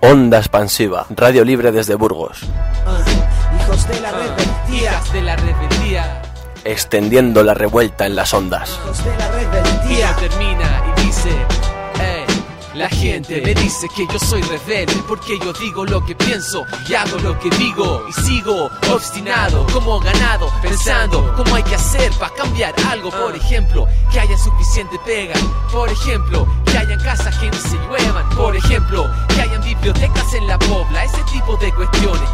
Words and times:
Onda 0.00 0.38
expansiva, 0.38 1.06
radio 1.10 1.44
libre 1.44 1.72
desde 1.72 1.94
Burgos. 1.96 2.40
Hijos 3.60 3.88
de 3.88 4.00
la 4.00 4.10
rebeldía. 4.12 5.00
de 5.12 5.22
la 5.22 5.36
rebeldía. 5.36 6.22
Extendiendo 6.64 7.42
la 7.42 7.54
revuelta 7.54 8.06
en 8.06 8.14
las 8.14 8.32
ondas. 8.32 8.78
Hijos 8.84 9.04
de 9.04 9.16
la 9.16 9.26
Y 9.26 9.44
rebeldía. 9.44 10.14
termina 10.16 10.82
y 10.96 11.00
dice, 11.06 11.30
"Ey, 11.30 11.46
La 12.78 12.88
gente 12.88 13.40
me 13.40 13.54
dice 13.54 13.88
que 13.88 14.06
yo 14.06 14.20
soy 14.20 14.40
rebelde 14.40 14.94
porque 15.08 15.36
yo 15.40 15.52
digo 15.52 15.84
lo 15.84 16.04
que 16.06 16.14
pienso 16.14 16.64
y 16.88 16.94
hago 16.94 17.18
lo 17.18 17.36
que 17.40 17.50
digo. 17.50 18.04
Y 18.08 18.12
sigo 18.22 18.70
obstinado 18.92 19.66
como 19.72 19.98
ganado 19.98 20.48
pensando 20.62 21.34
cómo 21.36 21.56
hay 21.56 21.64
que 21.64 21.74
hacer 21.74 22.12
para 22.20 22.32
cambiar 22.34 22.72
algo. 22.88 23.10
Por 23.10 23.34
ejemplo 23.34 23.88
que 24.12 24.20
haya 24.20 24.38
suficiente 24.38 24.96
pega. 25.04 25.34
Por 25.72 25.88
ejemplo 25.88 26.46
que 26.66 26.78
hayan 26.78 27.00
casas 27.00 27.36
que 27.38 27.50
no 27.50 27.58
se 27.58 27.76
lluevan. 27.78 28.28
Por 28.36 28.54
ejemplo 28.54 29.10
que 29.34 29.40
hayan 29.40 29.60
bibliotecas 29.64 30.32
en 30.34 30.46
la 30.46 30.56
pobla. 30.60 31.02
Ese 31.02 31.24
tipo 31.32 31.56
de 31.56 31.72
cuestiones. 31.72 32.28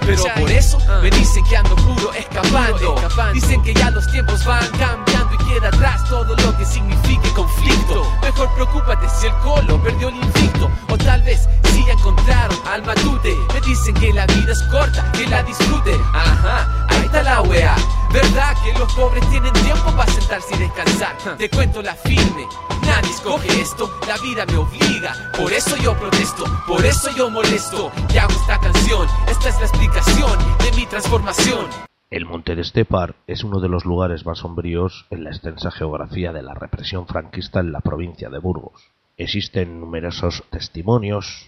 Pero 0.00 0.24
por 0.38 0.50
eso 0.50 0.78
me 1.02 1.10
dicen 1.10 1.44
que 1.44 1.56
ando 1.56 1.76
puro 1.76 2.12
escapando. 2.12 2.96
Dicen 3.32 3.62
que 3.62 3.74
ya 3.74 3.90
los 3.90 4.06
tiempos 4.10 4.44
van 4.44 4.66
cambiando 4.78 5.34
y 5.34 5.38
queda 5.48 5.68
atrás 5.68 6.04
todo 6.08 6.36
lo 6.36 6.56
que 6.56 6.64
signifique 6.64 7.28
conflicto. 7.34 8.06
Mejor 8.22 8.52
preocúpate 8.54 9.06
si 9.08 9.26
el 9.26 9.34
colo 9.36 9.82
perdió 9.82 10.08
el 10.08 10.16
invicto. 10.16 10.70
O 10.90 10.98
tal 10.98 11.22
vez 11.22 11.48
si 11.72 11.84
ya 11.86 11.92
encontraron 11.92 12.58
al 12.66 12.84
matute. 12.84 13.34
Me 13.52 13.60
dicen 13.60 13.94
que 13.94 14.12
la 14.12 14.26
vida 14.26 14.52
es 14.52 14.62
corta 14.64 15.10
que 15.12 15.26
la 15.26 15.42
disfrute. 15.42 15.94
Ajá 16.12 16.84
ahí 16.94 17.06
está 17.06 17.22
la 17.22 17.42
wea 17.42 17.76
verdad 18.14 18.56
que 18.64 18.72
los 18.78 18.90
pobres 18.94 19.28
tienen 19.28 19.52
tiempo 19.52 19.92
para 19.94 20.10
sentarse 20.10 20.54
y 20.54 20.58
descansar 20.58 21.16
te 21.36 21.50
cuento 21.50 21.82
la 21.82 21.94
firme 21.94 22.46
Nadie 22.86 23.10
escoge 23.10 23.48
esto, 23.62 23.88
la 24.06 24.18
vida 24.18 24.44
me 24.44 24.58
obliga. 24.58 25.14
Por 25.38 25.50
eso 25.52 25.74
yo 25.82 25.98
protesto, 25.98 26.44
por 26.66 26.84
eso 26.84 27.08
yo 27.16 27.30
molesto. 27.30 27.90
Y 28.12 28.18
hago 28.18 28.32
esta 28.32 28.60
canción, 28.60 29.08
esta 29.26 29.48
es 29.48 29.58
la 29.58 29.66
explicación 29.66 30.38
de 30.58 30.76
mi 30.76 30.86
transformación. 30.86 31.66
El 32.10 32.26
Monte 32.26 32.54
de 32.54 32.60
Estepar 32.60 33.14
es 33.26 33.42
uno 33.42 33.60
de 33.60 33.70
los 33.70 33.86
lugares 33.86 34.26
más 34.26 34.40
sombríos 34.40 35.06
en 35.10 35.24
la 35.24 35.30
extensa 35.30 35.70
geografía 35.70 36.32
de 36.32 36.42
la 36.42 36.52
represión 36.52 37.06
franquista 37.06 37.60
en 37.60 37.72
la 37.72 37.80
provincia 37.80 38.28
de 38.28 38.38
Burgos. 38.38 38.90
Existen 39.16 39.80
numerosos 39.80 40.44
testimonios, 40.50 41.46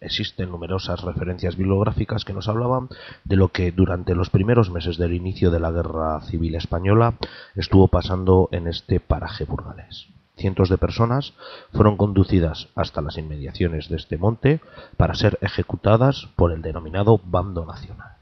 existen 0.00 0.50
numerosas 0.50 1.02
referencias 1.02 1.56
bibliográficas 1.56 2.24
que 2.24 2.32
nos 2.32 2.48
hablaban 2.48 2.88
de 3.24 3.36
lo 3.36 3.48
que 3.48 3.72
durante 3.72 4.14
los 4.14 4.30
primeros 4.30 4.70
meses 4.70 4.96
del 4.96 5.14
inicio 5.14 5.50
de 5.50 5.60
la 5.60 5.70
Guerra 5.70 6.20
Civil 6.22 6.54
Española 6.54 7.14
estuvo 7.56 7.88
pasando 7.88 8.48
en 8.52 8.68
este 8.68 9.00
paraje 9.00 9.44
burgalés. 9.44 10.06
Cientos 10.36 10.68
de 10.68 10.78
personas 10.78 11.34
fueron 11.72 11.96
conducidas 11.96 12.68
hasta 12.76 13.02
las 13.02 13.18
inmediaciones 13.18 13.88
de 13.88 13.96
este 13.96 14.18
monte 14.18 14.60
para 14.96 15.14
ser 15.14 15.36
ejecutadas 15.40 16.28
por 16.36 16.52
el 16.52 16.62
denominado 16.62 17.20
Bando 17.24 17.66
Nacional. 17.66 18.12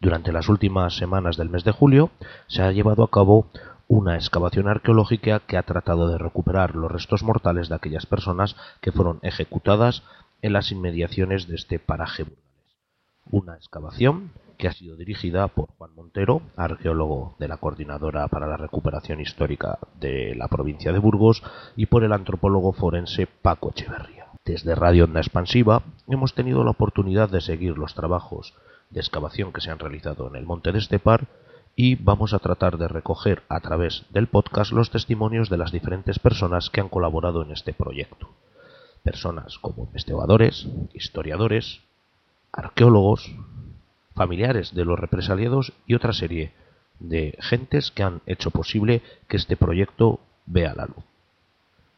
Durante 0.00 0.32
las 0.32 0.48
últimas 0.48 0.96
semanas 0.96 1.36
del 1.36 1.50
mes 1.50 1.62
de 1.62 1.72
julio 1.72 2.10
se 2.48 2.62
ha 2.62 2.72
llevado 2.72 3.04
a 3.04 3.10
cabo 3.10 3.46
una 3.86 4.14
excavación 4.14 4.66
arqueológica 4.66 5.40
que 5.40 5.56
ha 5.56 5.62
tratado 5.62 6.08
de 6.08 6.18
recuperar 6.18 6.74
los 6.74 6.90
restos 6.90 7.22
mortales 7.22 7.68
de 7.68 7.74
aquellas 7.74 8.06
personas 8.06 8.56
que 8.80 8.92
fueron 8.92 9.18
ejecutadas 9.22 10.02
en 10.42 10.52
las 10.52 10.72
inmediaciones 10.72 11.46
de 11.46 11.56
este 11.56 11.78
paraje 11.78 12.24
burgalés. 12.24 12.46
Una 13.30 13.54
excavación 13.54 14.32
que 14.58 14.68
ha 14.68 14.72
sido 14.72 14.96
dirigida 14.96 15.48
por 15.48 15.68
Juan 15.78 15.94
Montero, 15.94 16.42
arqueólogo 16.56 17.36
de 17.38 17.48
la 17.48 17.56
Coordinadora 17.56 18.28
para 18.28 18.46
la 18.46 18.56
Recuperación 18.56 19.20
Histórica 19.20 19.78
de 19.98 20.34
la 20.34 20.48
provincia 20.48 20.92
de 20.92 20.98
Burgos, 20.98 21.42
y 21.76 21.86
por 21.86 22.04
el 22.04 22.12
antropólogo 22.12 22.72
forense 22.72 23.26
Paco 23.26 23.70
Echeverría. 23.70 24.26
Desde 24.44 24.74
Radio 24.74 25.04
Onda 25.04 25.20
Expansiva 25.20 25.82
hemos 26.08 26.34
tenido 26.34 26.64
la 26.64 26.70
oportunidad 26.70 27.28
de 27.28 27.40
seguir 27.40 27.78
los 27.78 27.94
trabajos 27.94 28.54
de 28.90 29.00
excavación 29.00 29.52
que 29.52 29.60
se 29.60 29.70
han 29.70 29.78
realizado 29.78 30.28
en 30.28 30.36
el 30.36 30.46
Monte 30.46 30.72
de 30.72 30.78
Estepar 30.78 31.28
y 31.76 31.94
vamos 31.94 32.34
a 32.34 32.38
tratar 32.38 32.76
de 32.78 32.88
recoger 32.88 33.42
a 33.48 33.60
través 33.60 34.04
del 34.10 34.26
podcast 34.26 34.72
los 34.72 34.90
testimonios 34.90 35.48
de 35.48 35.56
las 35.56 35.72
diferentes 35.72 36.18
personas 36.18 36.68
que 36.68 36.80
han 36.80 36.88
colaborado 36.88 37.42
en 37.42 37.52
este 37.52 37.72
proyecto. 37.72 38.28
Personas 39.02 39.58
como 39.58 39.84
investigadores, 39.84 40.66
historiadores, 40.92 41.80
arqueólogos, 42.52 43.30
familiares 44.14 44.74
de 44.74 44.84
los 44.84 44.98
represaliados 44.98 45.72
y 45.86 45.94
otra 45.94 46.12
serie 46.12 46.52
de 46.98 47.36
gentes 47.40 47.90
que 47.90 48.02
han 48.02 48.20
hecho 48.26 48.50
posible 48.50 49.02
que 49.28 49.36
este 49.36 49.56
proyecto 49.56 50.20
vea 50.46 50.74
la 50.74 50.86
luz. 50.86 51.04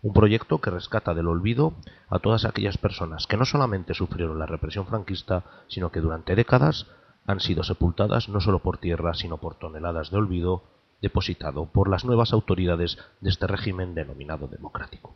Un 0.02 0.12
proyecto 0.12 0.60
que 0.60 0.70
rescata 0.70 1.14
del 1.14 1.28
olvido 1.28 1.74
a 2.08 2.18
todas 2.18 2.44
aquellas 2.44 2.76
personas 2.76 3.26
que 3.26 3.36
no 3.36 3.44
solamente 3.44 3.94
sufrieron 3.94 4.38
la 4.38 4.46
represión 4.46 4.86
franquista, 4.86 5.44
sino 5.69 5.90
que 5.90 6.00
durante 6.00 6.34
décadas 6.34 6.86
han 7.26 7.40
sido 7.40 7.62
sepultadas 7.62 8.28
no 8.28 8.40
solo 8.40 8.60
por 8.60 8.78
tierra, 8.78 9.14
sino 9.14 9.38
por 9.38 9.54
toneladas 9.54 10.10
de 10.10 10.16
olvido 10.16 10.64
depositado 11.00 11.66
por 11.66 11.88
las 11.88 12.04
nuevas 12.04 12.32
autoridades 12.32 12.98
de 13.20 13.30
este 13.30 13.46
régimen 13.46 13.94
denominado 13.94 14.46
democrático. 14.46 15.14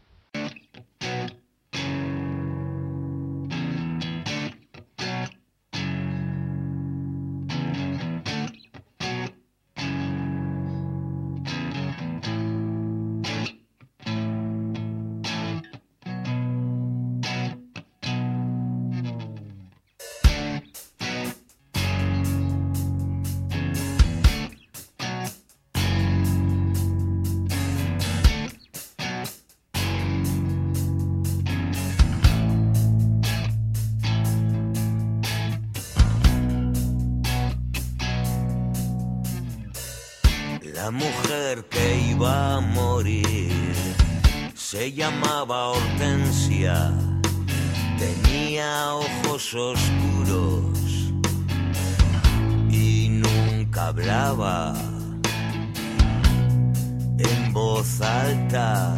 Iba 41.97 42.57
a 42.57 42.61
morir. 42.61 43.75
Se 44.55 44.93
llamaba 44.93 45.69
Hortensia, 45.71 46.93
tenía 47.99 48.95
ojos 48.95 49.55
oscuros 49.55 50.79
y 52.71 53.09
nunca 53.09 53.89
hablaba. 53.89 54.75
En 57.19 57.53
voz 57.53 58.01
alta, 58.01 58.95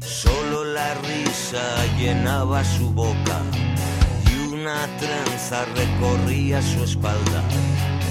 solo 0.00 0.64
la 0.64 0.94
risa 0.94 1.64
llenaba 1.98 2.62
su 2.64 2.90
boca 2.90 3.40
y 4.30 4.54
una 4.54 4.86
trenza 4.98 5.64
recorría 5.74 6.62
su 6.62 6.84
espalda 6.84 7.42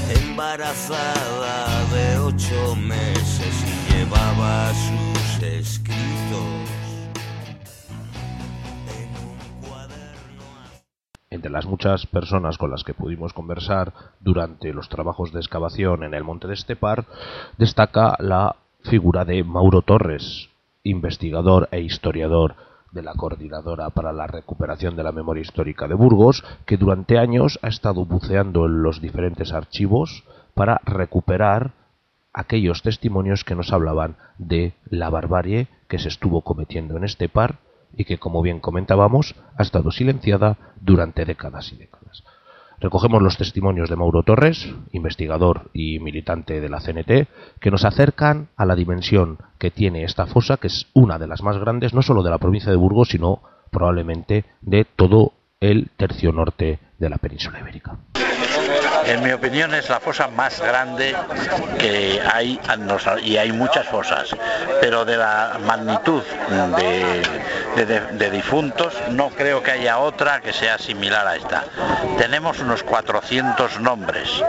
embarazada 0.10 1.86
de 1.94 2.20
ocho 2.20 2.76
meses 2.76 3.64
y 3.64 3.94
llevaba 3.94 4.72
sus 4.74 5.44
escritos 5.44 6.70
en 8.88 9.10
un 9.26 9.68
cuaderno. 9.68 10.44
Entre 11.30 11.52
las 11.52 11.66
muchas 11.66 12.06
personas 12.06 12.58
con 12.58 12.72
las 12.72 12.84
que 12.84 12.94
pudimos 12.94 13.34
conversar 13.34 13.94
durante 14.20 14.74
los 14.74 14.90
trabajos 14.90 15.32
de 15.34 15.40
excavación 15.40 16.04
en 16.04 16.14
el 16.14 16.24
Monte 16.24 16.48
de 16.48 16.54
Estepar, 16.54 17.06
destaca 17.58 18.16
la 18.20 18.56
figura 18.84 19.26
de 19.26 19.44
Mauro 19.44 19.82
Torres, 19.82 20.50
investigador 20.84 21.68
e 21.72 21.82
historiador 21.82 22.56
de 22.92 23.02
la 23.02 23.14
Coordinadora 23.14 23.90
para 23.90 24.14
la 24.14 24.28
Recuperación 24.28 24.96
de 24.96 25.04
la 25.04 25.12
Memoria 25.12 25.42
Histórica 25.42 25.88
de 25.88 25.96
Burgos, 25.96 26.44
que 26.66 26.78
durante 26.78 27.18
años 27.18 27.60
ha 27.62 27.68
estado 27.68 28.06
buceando 28.06 28.66
en 28.66 28.82
los 28.82 29.02
diferentes 29.02 29.54
archivos 29.54 30.24
para 30.54 30.82
recuperar 30.86 31.74
aquellos 32.34 32.82
testimonios 32.82 33.44
que 33.44 33.56
nos 33.56 33.74
hablaban 33.74 34.16
de 34.38 34.74
la 34.86 35.10
barbarie 35.10 35.68
que 35.88 36.00
se 36.00 36.08
estuvo 36.08 36.42
cometiendo 36.42 36.98
en 36.98 37.04
este 37.04 37.30
par 37.30 37.60
y 37.94 38.06
que, 38.06 38.20
como 38.20 38.42
bien 38.42 38.60
comentábamos, 38.60 39.36
ha 39.58 39.64
estado 39.64 39.92
silenciada 39.92 40.58
durante 40.80 41.26
décadas 41.26 41.72
y 41.74 41.78
décadas. 41.78 42.24
Recogemos 42.80 43.22
los 43.24 43.38
testimonios 43.38 43.90
de 43.90 43.96
Mauro 43.96 44.22
Torres, 44.24 44.72
investigador 44.92 45.72
y 45.74 46.00
militante 46.00 46.62
de 46.62 46.70
la 46.70 46.80
CNT, 46.80 47.28
que 47.60 47.72
nos 47.72 47.86
acercan 47.86 48.50
a 48.56 48.66
la 48.66 48.76
dimensión 48.76 49.40
que 49.58 49.72
tiene 49.72 50.04
esta 50.04 50.28
fosa, 50.28 50.58
que 50.58 50.68
es 50.68 50.88
una 50.94 51.18
de 51.18 51.28
las 51.28 51.42
más 51.42 51.58
grandes, 51.58 51.94
no 51.94 52.04
solo 52.04 52.22
de 52.22 52.30
la 52.30 52.38
provincia 52.38 52.70
de 52.70 52.78
Burgos, 52.78 53.10
sino 53.10 53.42
probablemente 53.72 54.46
de 54.62 54.86
todo 54.86 55.34
el 55.60 55.90
tercio 55.98 56.32
norte 56.32 56.80
de 57.00 57.10
la 57.10 57.18
península 57.18 57.60
ibérica. 57.60 57.98
En 59.08 59.24
mi 59.24 59.32
opinión 59.32 59.74
es 59.74 59.90
la 59.90 60.02
fosa 60.02 60.28
más 60.28 60.60
grande 60.60 61.16
que 61.80 62.22
hay 62.30 62.60
y 63.24 63.38
hay 63.38 63.54
muchas 63.54 63.88
fosas, 63.88 64.36
pero 64.82 65.06
de 65.06 65.16
la 65.16 65.58
magnitud 65.66 66.22
de, 67.78 68.30
difuntos 68.30 68.94
no 69.12 69.30
creo 69.30 69.64
que 69.64 69.72
haya 69.72 70.00
otra 70.00 70.42
que 70.42 70.52
sea 70.52 70.78
similar 70.78 71.26
a 71.26 71.38
esta. 71.38 71.64
Tenemos 72.18 72.60
unos 72.60 72.84
400 72.84 73.80
nombres 73.80 74.44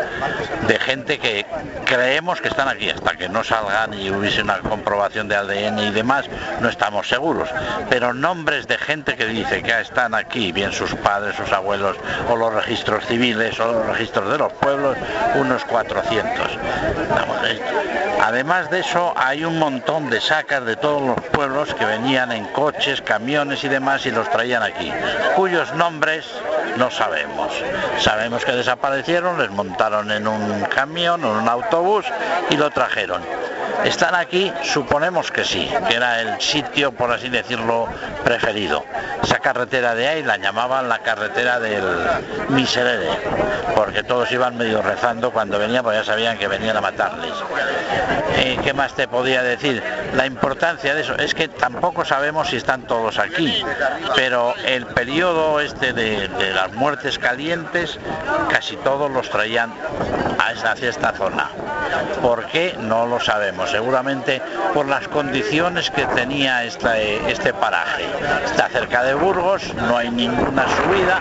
de 0.66 0.78
gente 0.80 1.18
que 1.18 1.46
creemos 1.84 2.40
que 2.40 2.48
están 2.48 2.68
aquí, 2.68 2.90
hasta 2.90 3.16
que 3.16 3.28
no 3.28 3.44
salgan 3.44 3.94
y 3.94 4.10
hubiese 4.10 4.42
una 4.42 4.58
comprobación 4.58 5.28
de 5.28 5.36
ADN 5.36 5.78
y 5.78 5.90
demás, 5.92 6.26
no 6.60 6.68
estamos 6.68 7.08
seguros, 7.08 7.48
pero 7.88 8.12
nombres 8.12 8.66
de 8.66 8.76
gente 8.76 9.16
que 9.16 9.26
dice 9.26 9.62
que 9.62 9.80
están 9.80 10.14
aquí, 10.14 10.50
bien 10.50 10.72
sus 10.72 10.94
padres, 10.96 11.36
sus 11.36 11.52
abuelos, 11.52 11.96
o 12.28 12.36
los 12.36 12.52
registros 12.52 13.06
civiles, 13.06 13.58
o 13.60 13.72
los 13.72 13.86
registros 13.86 14.30
de 14.30 14.38
los 14.38 14.47
pueblos, 14.54 14.96
unos 15.36 15.64
400. 15.64 16.58
Además 18.22 18.68
de 18.70 18.80
eso, 18.80 19.14
hay 19.16 19.44
un 19.44 19.58
montón 19.58 20.10
de 20.10 20.20
sacas 20.20 20.64
de 20.64 20.76
todos 20.76 21.00
los 21.02 21.20
pueblos 21.28 21.74
que 21.74 21.84
venían 21.84 22.32
en 22.32 22.44
coches, 22.46 23.00
camiones 23.00 23.64
y 23.64 23.68
demás 23.68 24.04
y 24.06 24.10
los 24.10 24.28
traían 24.30 24.62
aquí, 24.62 24.92
cuyos 25.34 25.72
nombres 25.74 26.26
no 26.76 26.90
sabemos. 26.90 27.52
Sabemos 27.98 28.44
que 28.44 28.52
desaparecieron, 28.52 29.38
les 29.38 29.50
montaron 29.50 30.10
en 30.10 30.28
un 30.28 30.62
camión 30.66 31.24
en 31.24 31.30
un 31.30 31.48
autobús 31.48 32.04
y 32.50 32.56
lo 32.56 32.70
trajeron. 32.70 33.22
¿Están 33.84 34.14
aquí? 34.14 34.52
Suponemos 34.62 35.30
que 35.30 35.44
sí, 35.44 35.70
que 35.88 35.94
era 35.94 36.20
el 36.20 36.40
sitio, 36.40 36.92
por 36.92 37.12
así 37.12 37.28
decirlo, 37.28 37.86
preferido. 38.24 38.84
Esa 39.22 39.38
carretera 39.38 39.94
de 39.94 40.08
ahí 40.08 40.22
la 40.22 40.36
llamaban 40.36 40.88
la 40.88 40.98
carretera 40.98 41.60
del 41.60 41.84
Miserere, 42.48 43.08
porque 43.74 44.02
todos 44.02 44.30
iban 44.32 44.56
medio 44.56 44.82
rezando 44.82 45.30
cuando 45.30 45.58
venían, 45.58 45.82
porque 45.82 45.98
ya 45.98 46.04
sabían 46.04 46.38
que 46.38 46.48
venían 46.48 46.76
a 46.76 46.80
matarles. 46.80 47.32
Eh, 48.36 48.58
¿Qué 48.62 48.72
más 48.72 48.94
te 48.94 49.08
podía 49.08 49.42
decir? 49.42 49.82
La 50.14 50.26
importancia 50.26 50.94
de 50.94 51.02
eso 51.02 51.16
es 51.16 51.34
que 51.34 51.48
tampoco 51.48 52.04
sabemos 52.04 52.48
si 52.48 52.56
están 52.56 52.82
todos 52.82 53.18
aquí, 53.18 53.62
pero 54.14 54.54
el 54.64 54.86
periodo 54.86 55.60
este 55.60 55.92
de, 55.92 56.28
las 56.52 56.72
muertes 56.72 57.18
calientes, 57.18 57.98
casi 58.50 58.76
todos 58.76 59.10
los 59.10 59.28
traían 59.30 59.72
hacia 60.38 60.88
esta 60.88 61.12
zona. 61.12 61.50
¿Por 62.22 62.46
qué? 62.46 62.76
No 62.78 63.06
lo 63.06 63.20
sabemos. 63.20 63.70
Seguramente 63.70 64.42
por 64.74 64.86
las 64.86 65.08
condiciones 65.08 65.90
que 65.90 66.06
tenía 66.06 66.64
este 66.64 67.52
paraje. 67.54 68.04
Está 68.44 68.68
cerca 68.68 69.02
de 69.04 69.14
Burgos, 69.14 69.74
no 69.74 69.96
hay 69.96 70.10
ninguna 70.10 70.66
subida 70.76 71.20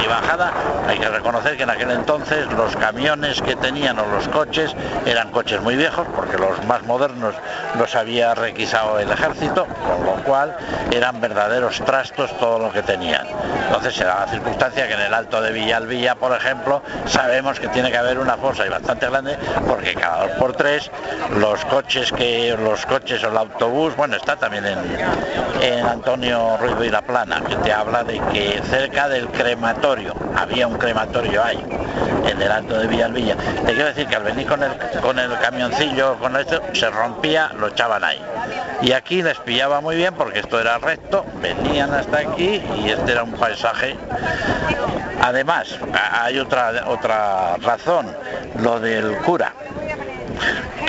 ni 0.00 0.06
bajada. 0.06 0.52
Hay 0.88 0.98
que 0.98 1.08
reconocer 1.08 1.56
que 1.56 1.62
en 1.64 1.70
aquel 1.70 1.90
entonces 1.90 2.46
los 2.52 2.74
camiones 2.76 3.40
que 3.42 3.56
tenían 3.56 3.98
o 3.98 4.06
los 4.06 4.28
coches 4.28 4.74
eran 5.06 5.30
coches 5.30 5.60
muy 5.60 5.76
viejos, 5.76 6.06
porque 6.14 6.38
los 6.38 6.64
más 6.66 6.82
modernos 6.84 7.34
los 7.78 7.94
había 7.94 8.34
requisado 8.34 8.98
el 8.98 9.10
ejército, 9.10 9.66
con 9.66 10.06
lo 10.06 10.14
cual 10.24 10.56
eran 10.90 11.20
verdaderos 11.20 11.80
trastos 11.84 12.36
todo 12.38 12.58
lo 12.58 12.72
que 12.72 12.82
tenían. 12.82 13.26
Entonces 13.66 13.94
se 13.94 14.04
da 14.04 14.20
la 14.20 14.26
circunstancia 14.26 14.88
que 14.88 14.94
en 14.94 15.00
el 15.00 15.14
Alto 15.14 15.40
de 15.40 15.52
Villalvilla, 15.52 16.14
por 16.14 16.32
ejemplo, 16.32 16.82
sabemos 17.06 17.60
que 17.60 17.68
tiene 17.68 17.90
que 17.90 17.98
haber 17.98 18.18
una 18.18 18.36
fosa 18.36 18.66
y 18.66 18.68
bastante 18.68 19.08
grande, 19.08 19.36
porque 19.66 19.94
cada 19.94 20.26
dos 20.26 20.30
por 20.38 20.52
tres 20.54 20.90
los 21.36 21.64
coches 21.66 22.10
que 22.12 22.56
los 22.62 22.84
coches 22.86 23.22
o 23.24 23.28
el 23.28 23.36
autobús, 23.36 23.94
bueno, 23.96 24.16
está 24.16 24.36
también 24.36 24.66
en, 24.66 24.78
en 25.60 25.86
Antonio 25.86 26.56
Ruiz 26.58 26.74
y 26.86 26.90
la 26.90 27.02
Plana, 27.02 27.42
que 27.46 27.56
te 27.56 27.72
habla 27.72 28.04
de 28.04 28.20
que 28.32 28.60
cerca 28.70 29.08
del 29.08 29.28
crematorio, 29.28 29.89
había 30.36 30.66
un 30.66 30.78
crematorio 30.78 31.42
ahí, 31.42 31.62
el 32.26 32.50
Alto 32.50 32.78
de 32.78 32.86
Villalvilla. 32.86 33.36
Te 33.36 33.72
quiero 33.72 33.86
decir 33.86 34.06
que 34.06 34.16
al 34.16 34.22
venir 34.22 34.46
con 34.46 34.62
el, 34.62 34.70
con 35.00 35.18
el 35.18 35.36
camioncillo, 35.38 36.16
con 36.18 36.36
esto, 36.36 36.62
se 36.72 36.90
rompía, 36.90 37.50
lo 37.58 37.68
echaban 37.68 38.04
ahí. 38.04 38.20
Y 38.82 38.92
aquí 38.92 39.22
les 39.22 39.38
pillaba 39.38 39.80
muy 39.80 39.96
bien 39.96 40.14
porque 40.14 40.40
esto 40.40 40.60
era 40.60 40.78
recto, 40.78 41.24
venían 41.40 41.92
hasta 41.92 42.18
aquí 42.18 42.62
y 42.76 42.90
este 42.90 43.12
era 43.12 43.24
un 43.24 43.32
paisaje. 43.32 43.96
Además, 45.22 45.78
hay 46.12 46.38
otra, 46.38 46.84
otra 46.86 47.56
razón, 47.58 48.06
lo 48.56 48.80
del 48.80 49.16
cura 49.18 49.52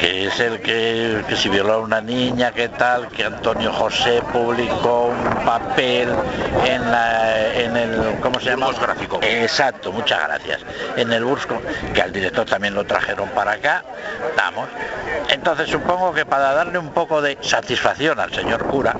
que 0.01 0.25
es 0.25 0.39
el 0.39 0.59
que, 0.61 1.23
que 1.27 1.35
si 1.35 1.47
violó 1.47 1.73
a 1.73 1.77
una 1.77 2.01
niña, 2.01 2.51
que 2.51 2.69
tal, 2.69 3.07
que 3.09 3.23
Antonio 3.23 3.71
José 3.71 4.23
publicó 4.33 5.05
un 5.05 5.45
papel 5.45 6.09
en, 6.65 6.91
la, 6.91 7.53
en 7.53 7.77
el, 7.77 8.15
¿cómo 8.19 8.39
se 8.39 8.49
llama? 8.49 8.71
gráfico. 8.81 9.19
Exacto, 9.21 9.91
muchas 9.91 10.27
gracias. 10.27 10.61
En 10.97 11.13
el 11.13 11.23
Bursco, 11.23 11.61
que 11.93 12.01
al 12.01 12.11
director 12.11 12.45
también 12.45 12.73
lo 12.73 12.83
trajeron 12.83 13.29
para 13.29 13.51
acá, 13.51 13.83
vamos. 14.35 14.69
Entonces 15.29 15.69
supongo 15.69 16.11
que 16.13 16.25
para 16.25 16.53
darle 16.53 16.79
un 16.79 16.89
poco 16.89 17.21
de 17.21 17.37
satisfacción 17.41 18.19
al 18.19 18.33
señor 18.33 18.65
cura, 18.65 18.95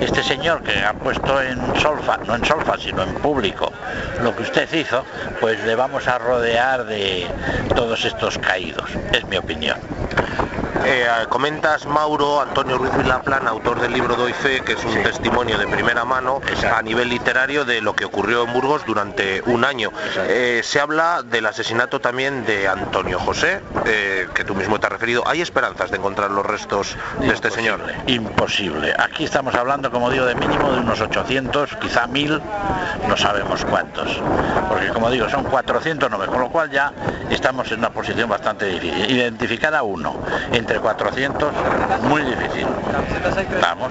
este 0.00 0.22
señor 0.22 0.62
que 0.62 0.84
ha 0.84 0.92
puesto 0.94 1.42
en 1.42 1.58
solfa, 1.80 2.16
no 2.18 2.36
en 2.36 2.44
solfa, 2.44 2.76
sino 2.78 3.02
en 3.02 3.14
público, 3.14 3.72
lo 4.22 4.36
que 4.36 4.42
usted 4.42 4.72
hizo, 4.72 5.04
pues 5.40 5.62
le 5.64 5.74
vamos 5.74 6.06
a 6.06 6.18
rodear 6.18 6.84
de 6.84 7.26
todos 7.74 8.04
estos 8.04 8.38
caídos, 8.38 8.88
es 9.12 9.24
mi 9.26 9.36
opinión. 9.36 9.78
Eh, 10.84 11.06
comentas 11.28 11.86
Mauro 11.86 12.40
Antonio 12.40 12.78
Ruiz 12.78 12.96
Vilaplana, 12.96 13.50
autor 13.50 13.80
del 13.80 13.92
libro 13.92 14.16
Doy 14.16 14.32
Fe, 14.32 14.60
que 14.60 14.72
es 14.72 14.84
un 14.84 15.02
testimonio 15.02 15.58
de 15.58 15.66
primera 15.66 16.04
mano 16.04 16.40
a 16.74 16.82
nivel 16.82 17.08
literario 17.08 17.64
de 17.64 17.80
lo 17.80 17.94
que 17.94 18.04
ocurrió 18.04 18.44
en 18.44 18.52
Burgos 18.52 18.84
durante 18.86 19.42
un 19.46 19.64
año. 19.64 19.90
Eh, 20.16 20.60
se 20.62 20.80
habla 20.80 21.22
del 21.22 21.46
asesinato 21.46 22.00
también 22.00 22.44
de 22.44 22.68
Antonio 22.68 23.18
José, 23.18 23.60
eh, 23.86 24.28
que 24.34 24.44
tú 24.44 24.54
mismo 24.54 24.78
te 24.78 24.86
has 24.86 24.92
referido. 24.92 25.26
¿Hay 25.26 25.40
esperanzas 25.40 25.90
de 25.90 25.96
encontrar 25.96 26.30
los 26.30 26.46
restos 26.46 26.96
de 27.20 27.32
este 27.32 27.50
señor? 27.50 27.80
Imposible. 28.06 28.94
Aquí 28.98 29.24
estamos 29.24 29.54
hablando, 29.54 29.90
como 29.90 30.10
digo, 30.10 30.26
de 30.26 30.34
mínimo 30.34 30.70
de 30.72 30.80
unos 30.80 31.00
800, 31.00 31.76
quizá 31.76 32.06
1000, 32.06 32.40
no 33.08 33.16
sabemos 33.16 33.64
cuántos. 33.64 34.20
Porque, 34.68 34.88
como 34.88 35.10
digo, 35.10 35.28
son 35.28 35.44
409, 35.44 36.26
con 36.26 36.40
lo 36.40 36.48
cual 36.50 36.70
ya 36.70 36.92
estamos 37.30 37.70
en 37.72 37.80
una 37.80 37.90
posición 37.90 38.28
bastante 38.28 38.66
difícil. 38.66 39.10
Identificar 39.10 39.74
a 39.74 39.82
uno 39.82 40.16
entre 40.68 40.80
400, 40.80 41.50
muy 42.02 42.22
difícil. 42.24 42.66
Vamos. 43.62 43.90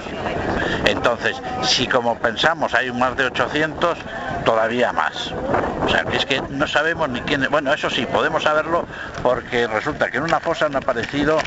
Entonces, 0.86 1.36
si 1.62 1.88
como 1.88 2.16
pensamos 2.16 2.72
hay 2.72 2.92
más 2.92 3.16
de 3.16 3.26
800, 3.26 3.98
todavía 4.44 4.92
más. 4.92 5.32
O 5.84 5.88
sea, 5.88 6.04
es 6.12 6.24
que 6.24 6.40
no 6.50 6.68
sabemos 6.68 7.08
ni 7.08 7.20
quién... 7.22 7.48
Bueno, 7.50 7.72
eso 7.72 7.90
sí, 7.90 8.06
podemos 8.06 8.44
saberlo 8.44 8.86
porque 9.24 9.66
resulta 9.66 10.08
que 10.08 10.18
en 10.18 10.22
una 10.22 10.38
fosa 10.38 10.66
han 10.66 10.76
aparecido 10.76 11.38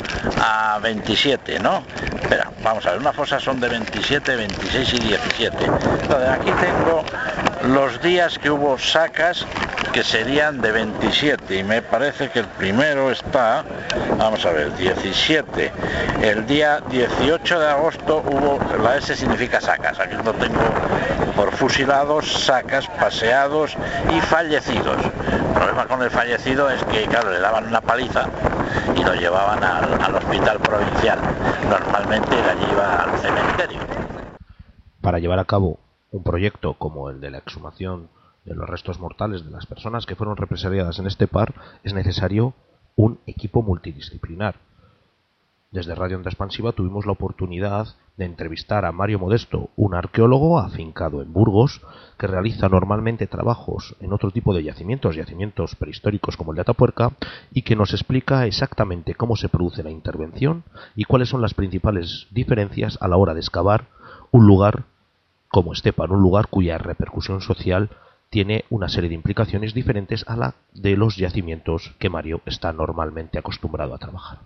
a 0.41 0.79
27, 0.81 1.59
¿no? 1.59 1.83
Espera, 2.21 2.49
vamos 2.61 2.85
a 2.85 2.91
ver, 2.91 2.99
una 2.99 3.13
fosa 3.13 3.39
son 3.39 3.61
de 3.61 3.69
27, 3.69 4.35
26 4.35 4.93
y 4.95 4.99
17. 4.99 5.65
Entonces, 5.65 6.29
aquí 6.29 6.51
tengo 6.59 7.05
los 7.63 8.01
días 8.01 8.39
que 8.39 8.49
hubo 8.49 8.77
sacas 8.77 9.45
que 9.93 10.03
serían 10.03 10.61
de 10.61 10.71
27 10.71 11.59
y 11.59 11.63
me 11.63 11.81
parece 11.81 12.29
que 12.29 12.39
el 12.39 12.45
primero 12.45 13.11
está, 13.11 13.63
vamos 14.17 14.45
a 14.45 14.51
ver, 14.51 14.75
17. 14.75 15.71
El 16.21 16.45
día 16.47 16.81
18 16.89 17.59
de 17.59 17.67
agosto 17.67 18.23
hubo, 18.25 18.59
la 18.81 18.97
S 18.97 19.15
significa 19.15 19.59
sacas, 19.59 19.99
aquí 19.99 20.15
lo 20.23 20.33
tengo 20.33 20.61
por 21.35 21.51
fusilados, 21.51 22.31
sacas, 22.45 22.87
paseados 22.87 23.75
y 24.15 24.19
fallecidos. 24.21 24.97
El 24.97 25.53
problema 25.53 25.85
con 25.87 26.01
el 26.01 26.09
fallecido 26.09 26.69
es 26.69 26.83
que, 26.85 27.05
claro, 27.05 27.31
le 27.31 27.39
daban 27.39 27.67
una 27.67 27.81
paliza 27.81 28.27
y 28.95 29.03
lo 29.03 29.13
llevaban 29.13 29.63
al, 29.63 30.01
al 30.01 30.15
hospital 30.15 30.59
provincial. 30.59 31.19
Normalmente 31.69 32.35
allí 32.35 32.65
iba 32.71 33.03
al 33.03 33.19
cementerio. 33.19 33.79
Para 35.01 35.19
llevar 35.19 35.39
a 35.39 35.45
cabo 35.45 35.79
un 36.11 36.23
proyecto 36.23 36.75
como 36.75 37.09
el 37.09 37.19
de 37.21 37.31
la 37.31 37.39
exhumación 37.39 38.09
de 38.45 38.55
los 38.55 38.69
restos 38.69 38.99
mortales 38.99 39.45
de 39.45 39.51
las 39.51 39.65
personas 39.65 40.05
que 40.05 40.15
fueron 40.15 40.37
represaliadas 40.37 40.99
en 40.99 41.07
este 41.07 41.27
par, 41.27 41.53
es 41.83 41.93
necesario 41.93 42.53
un 42.95 43.19
equipo 43.25 43.61
multidisciplinar. 43.61 44.55
Desde 45.71 45.95
Radio 45.95 46.17
Onda 46.17 46.29
Expansiva 46.29 46.73
tuvimos 46.73 47.05
la 47.05 47.13
oportunidad 47.13 47.87
de 48.17 48.25
entrevistar 48.25 48.83
a 48.83 48.91
Mario 48.91 49.19
Modesto, 49.19 49.69
un 49.77 49.95
arqueólogo 49.95 50.59
afincado 50.59 51.21
en 51.21 51.31
Burgos, 51.31 51.81
que 52.17 52.27
realiza 52.27 52.67
normalmente 52.67 53.25
trabajos 53.25 53.95
en 54.01 54.11
otro 54.11 54.31
tipo 54.31 54.53
de 54.53 54.63
yacimientos, 54.63 55.15
yacimientos 55.15 55.75
prehistóricos 55.75 56.35
como 56.35 56.51
el 56.51 56.57
de 56.57 56.63
Atapuerca, 56.63 57.13
y 57.53 57.61
que 57.61 57.77
nos 57.77 57.93
explica 57.93 58.45
exactamente 58.45 59.15
cómo 59.15 59.37
se 59.37 59.47
produce 59.47 59.81
la 59.81 59.91
intervención 59.91 60.65
y 60.93 61.05
cuáles 61.05 61.29
son 61.29 61.41
las 61.41 61.53
principales 61.53 62.27
diferencias 62.31 62.97
a 62.99 63.07
la 63.07 63.15
hora 63.15 63.33
de 63.33 63.39
excavar 63.39 63.87
un 64.31 64.45
lugar 64.45 64.83
como 65.51 65.73
Estepan, 65.73 66.11
un 66.11 66.21
lugar 66.21 66.47
cuya 66.47 66.77
repercusión 66.77 67.41
social 67.41 67.89
tiene 68.29 68.63
una 68.69 68.87
serie 68.87 69.09
de 69.09 69.15
implicaciones 69.15 69.73
diferentes 69.73 70.23
a 70.27 70.37
la 70.37 70.55
de 70.73 70.95
los 70.95 71.17
yacimientos 71.17 71.93
que 71.99 72.09
Mario 72.09 72.41
está 72.45 72.71
normalmente 72.71 73.37
acostumbrado 73.37 73.93
a 73.93 73.97
trabajar. 73.97 74.39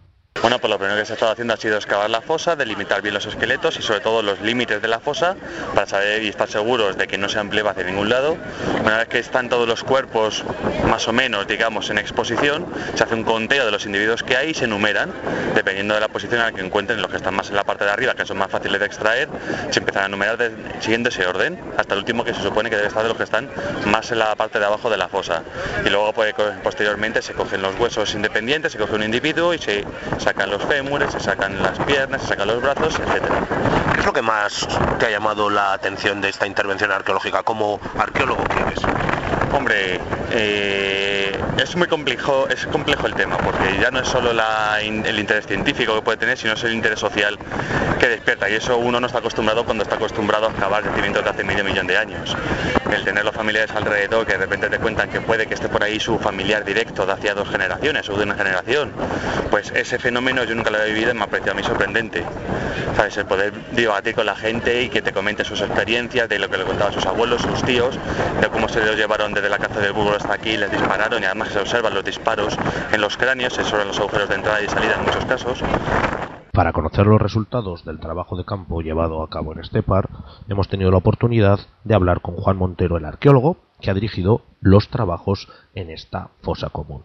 Bueno, 0.45 0.59
pues 0.59 0.69
lo 0.69 0.77
primero 0.77 0.99
que 0.99 1.07
se 1.07 1.13
ha 1.13 1.15
estado 1.15 1.31
haciendo 1.31 1.55
ha 1.55 1.57
sido 1.57 1.75
excavar 1.75 2.07
la 2.07 2.21
fosa, 2.21 2.55
delimitar 2.55 3.01
bien 3.01 3.15
los 3.15 3.25
esqueletos 3.25 3.79
y 3.79 3.81
sobre 3.81 4.01
todo 4.01 4.21
los 4.21 4.41
límites 4.41 4.79
de 4.79 4.87
la 4.87 4.99
fosa 4.99 5.35
para 5.73 5.87
saber 5.87 6.21
y 6.21 6.27
estar 6.27 6.47
seguros 6.47 6.99
de 6.99 7.07
que 7.07 7.17
no 7.17 7.29
se 7.29 7.39
amplía 7.39 7.67
hacia 7.67 7.83
ningún 7.83 8.09
lado. 8.09 8.37
Una 8.79 8.99
vez 8.99 9.07
que 9.07 9.17
están 9.17 9.49
todos 9.49 9.67
los 9.67 9.83
cuerpos 9.83 10.43
más 10.87 11.07
o 11.07 11.13
menos, 11.13 11.47
digamos, 11.47 11.89
en 11.89 11.97
exposición, 11.97 12.67
se 12.93 13.03
hace 13.03 13.15
un 13.15 13.23
conteo 13.23 13.65
de 13.65 13.71
los 13.71 13.87
individuos 13.87 14.21
que 14.21 14.37
hay 14.37 14.51
y 14.51 14.53
se 14.53 14.65
enumeran, 14.65 15.11
dependiendo 15.55 15.95
de 15.95 16.01
la 16.01 16.09
posición 16.09 16.39
en 16.39 16.45
la 16.45 16.51
que 16.51 16.61
encuentren 16.61 17.01
los 17.01 17.09
que 17.09 17.17
están 17.17 17.33
más 17.33 17.49
en 17.49 17.55
la 17.55 17.63
parte 17.63 17.83
de 17.83 17.89
arriba, 17.89 18.13
que 18.13 18.27
son 18.27 18.37
más 18.37 18.51
fáciles 18.51 18.79
de 18.79 18.85
extraer, 18.85 19.27
se 19.71 19.79
empiezan 19.79 20.03
a 20.03 20.05
enumerar 20.05 20.51
siguiendo 20.79 21.09
ese 21.09 21.25
orden, 21.25 21.59
hasta 21.75 21.95
el 21.95 22.01
último 22.01 22.23
que 22.23 22.35
se 22.35 22.43
supone 22.43 22.69
que 22.69 22.75
debe 22.75 22.89
estar 22.89 23.01
de 23.01 23.09
los 23.09 23.17
que 23.17 23.23
están 23.23 23.49
más 23.87 24.11
en 24.11 24.19
la 24.19 24.35
parte 24.35 24.59
de 24.59 24.65
abajo 24.65 24.91
de 24.91 24.97
la 24.97 25.07
fosa. 25.07 25.41
Y 25.83 25.89
luego 25.89 26.13
pues, 26.13 26.35
posteriormente 26.61 27.23
se 27.23 27.33
cogen 27.33 27.63
los 27.63 27.73
huesos 27.79 28.13
independientes, 28.13 28.73
se 28.73 28.77
coge 28.77 28.93
un 28.93 29.01
individuo 29.01 29.51
y 29.51 29.57
se 29.57 29.85
sacan 30.25 30.49
los 30.49 30.63
fémures, 30.63 31.11
se 31.11 31.19
sacan 31.19 31.61
las 31.61 31.77
piernas, 31.81 32.19
se 32.23 32.29
sacan 32.29 32.47
los 32.47 32.59
brazos, 32.59 32.99
etcétera. 32.99 33.41
¿Qué 33.93 33.99
es 33.99 34.05
lo 34.07 34.11
que 34.11 34.23
más 34.23 34.67
te 34.97 35.05
ha 35.05 35.11
llamado 35.11 35.51
la 35.51 35.73
atención 35.73 36.19
de 36.19 36.29
esta 36.29 36.47
intervención 36.47 36.91
arqueológica 36.91 37.43
como 37.43 37.79
arqueólogo 37.95 38.43
que 38.45 38.59
eres? 38.59 38.79
Hombre, 39.55 40.01
eh, 40.31 41.31
es 41.57 41.75
muy 41.77 41.87
complejo, 41.87 42.45
es 42.49 42.67
complejo 42.67 43.07
el 43.07 43.13
tema, 43.13 43.37
porque 43.37 43.79
ya 43.81 43.89
no 43.89 44.01
es 44.01 44.07
solo 44.07 44.31
el 44.31 45.19
interés 45.19 45.47
científico 45.47 45.95
que 45.95 46.01
puede 46.01 46.17
tener, 46.17 46.37
sino 46.37 46.53
es 46.53 46.63
el 46.65 46.73
interés 46.73 46.99
social 46.99 47.37
que 47.97 48.09
despierta. 48.09 48.49
Y 48.49 48.55
eso 48.55 48.77
uno 48.77 48.99
no 48.99 49.07
está 49.07 49.19
acostumbrado 49.19 49.63
cuando 49.63 49.83
está 49.83 49.95
acostumbrado 49.95 50.47
a 50.47 50.49
excavar 50.49 50.83
yacimientos 50.83 51.23
de 51.23 51.29
hace 51.29 51.43
medio 51.45 51.63
millón 51.63 51.87
de 51.87 51.97
años. 51.97 52.35
El 52.91 53.03
tener 53.05 53.23
los 53.23 53.33
familiares 53.33 53.71
alrededor 53.73 54.25
que 54.25 54.33
de 54.33 54.39
repente 54.39 54.69
te 54.69 54.77
cuentan 54.77 55.09
que 55.09 55.21
puede 55.21 55.47
que 55.47 55.53
esté 55.53 55.69
por 55.69 55.83
ahí 55.83 55.99
su 55.99 56.19
familiar 56.19 56.65
directo 56.65 57.05
de 57.05 57.13
hacia 57.13 57.33
dos 57.33 57.49
generaciones 57.49 58.09
o 58.09 58.17
de 58.17 58.23
una 58.23 58.35
generación, 58.35 58.91
pues 59.49 59.71
ese 59.71 59.97
fenómeno 59.99 60.43
yo 60.43 60.53
nunca 60.53 60.69
lo 60.69 60.83
he 60.83 60.87
vivido 60.91 61.11
y 61.11 61.13
me 61.13 61.23
ha 61.23 61.27
parecido 61.27 61.53
a 61.53 61.55
mí 61.55 61.63
sorprendente. 61.63 62.23
¿Sabes? 62.95 63.17
El 63.17 63.25
poder 63.25 63.53
debatir 63.71 64.15
con 64.15 64.25
la 64.25 64.35
gente 64.35 64.83
y 64.83 64.89
que 64.89 65.01
te 65.01 65.11
comente 65.11 65.43
sus 65.43 65.61
experiencias, 65.61 66.29
de 66.29 66.39
lo 66.39 66.49
que 66.49 66.57
le 66.57 66.63
contaban 66.63 66.93
sus 66.93 67.05
abuelos, 67.05 67.41
sus 67.41 67.63
tíos, 67.63 67.97
de 68.39 68.47
cómo 68.49 68.69
se 68.69 68.79
los 68.79 68.95
llevaron 68.95 69.33
desde 69.33 69.44
la 69.49 69.57
caza 69.57 69.79
del 69.79 69.93
burro 69.93 70.15
hasta 70.15 70.33
aquí, 70.33 70.57
les 70.57 70.71
dispararon 70.71 71.21
y 71.21 71.25
además 71.25 71.49
se 71.49 71.59
observan 71.59 71.93
los 71.93 72.03
disparos 72.03 72.57
en 72.91 73.01
los 73.01 73.17
cráneos, 73.17 73.53
se 73.53 73.61
observan 73.61 73.87
los 73.87 73.99
agujeros 73.99 74.29
de 74.29 74.35
entrada 74.35 74.61
y 74.61 74.67
salida 74.67 74.95
en 74.95 75.03
muchos 75.03 75.25
casos. 75.25 75.63
Para 76.51 76.71
conocer 76.71 77.05
los 77.05 77.21
resultados 77.21 77.83
del 77.83 77.99
trabajo 77.99 78.37
de 78.37 78.45
campo 78.45 78.81
llevado 78.81 79.21
a 79.21 79.29
cabo 79.29 79.51
en 79.51 79.59
este 79.59 79.83
par, 79.83 80.09
hemos 80.47 80.69
tenido 80.69 80.89
la 80.89 80.97
oportunidad 80.97 81.59
de 81.83 81.95
hablar 81.95 82.21
con 82.21 82.35
Juan 82.35 82.57
Montero, 82.57 82.95
el 82.95 83.03
arqueólogo, 83.03 83.57
que 83.81 83.91
ha 83.91 83.93
dirigido 83.93 84.41
los 84.61 84.87
trabajos 84.87 85.49
en 85.73 85.89
esta 85.89 86.29
fosa 86.41 86.69
común. 86.69 87.03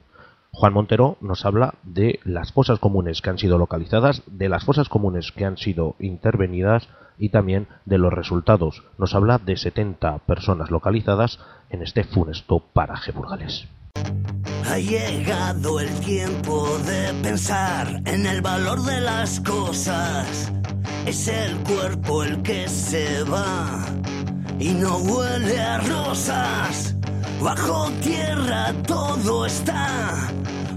Juan 0.52 0.73
Montero 0.73 1.16
nos 1.20 1.44
habla 1.44 1.75
de 1.82 2.20
las 2.25 2.52
fosas 2.52 2.78
comunes 2.78 3.23
que 3.23 3.30
han 3.30 3.38
sido 3.38 3.59
localizadas, 3.59 4.23
de 4.26 4.49
las 4.49 4.64
fosas 4.64 4.88
comunes 4.88 5.32
que 5.32 5.44
han 5.44 5.56
sido 5.56 5.97
intervenidas 5.99 6.88
y 7.21 7.29
también 7.29 7.69
de 7.85 7.99
los 7.99 8.12
resultados. 8.12 8.83
Nos 8.99 9.15
habla 9.15 9.39
de 9.39 9.57
70 9.57 10.19
personas 10.21 10.71
localizadas 10.71 11.39
en 11.69 11.83
este 11.83 12.03
funesto 12.03 12.59
paraje 12.73 13.12
burgalés. 13.12 13.69
Ha 14.67 14.79
llegado 14.79 15.81
el 15.81 15.91
tiempo 16.00 16.67
de 16.87 17.12
pensar 17.23 18.03
en 18.07 18.27
el 18.27 18.41
valor 18.41 18.83
de 18.83 19.00
las 19.00 19.41
cosas. 19.41 20.53
Es 21.07 21.29
el 21.29 21.57
cuerpo 21.59 22.25
el 22.25 22.43
que 22.43 22.69
se 22.69 23.23
va 23.25 23.85
y 24.59 24.73
no 24.73 24.97
huele 24.99 25.61
a 25.61 25.79
rosas. 25.79 26.97
Bajo 27.43 27.91
tierra 28.03 28.73
todo 28.87 29.47
está, 29.47 30.31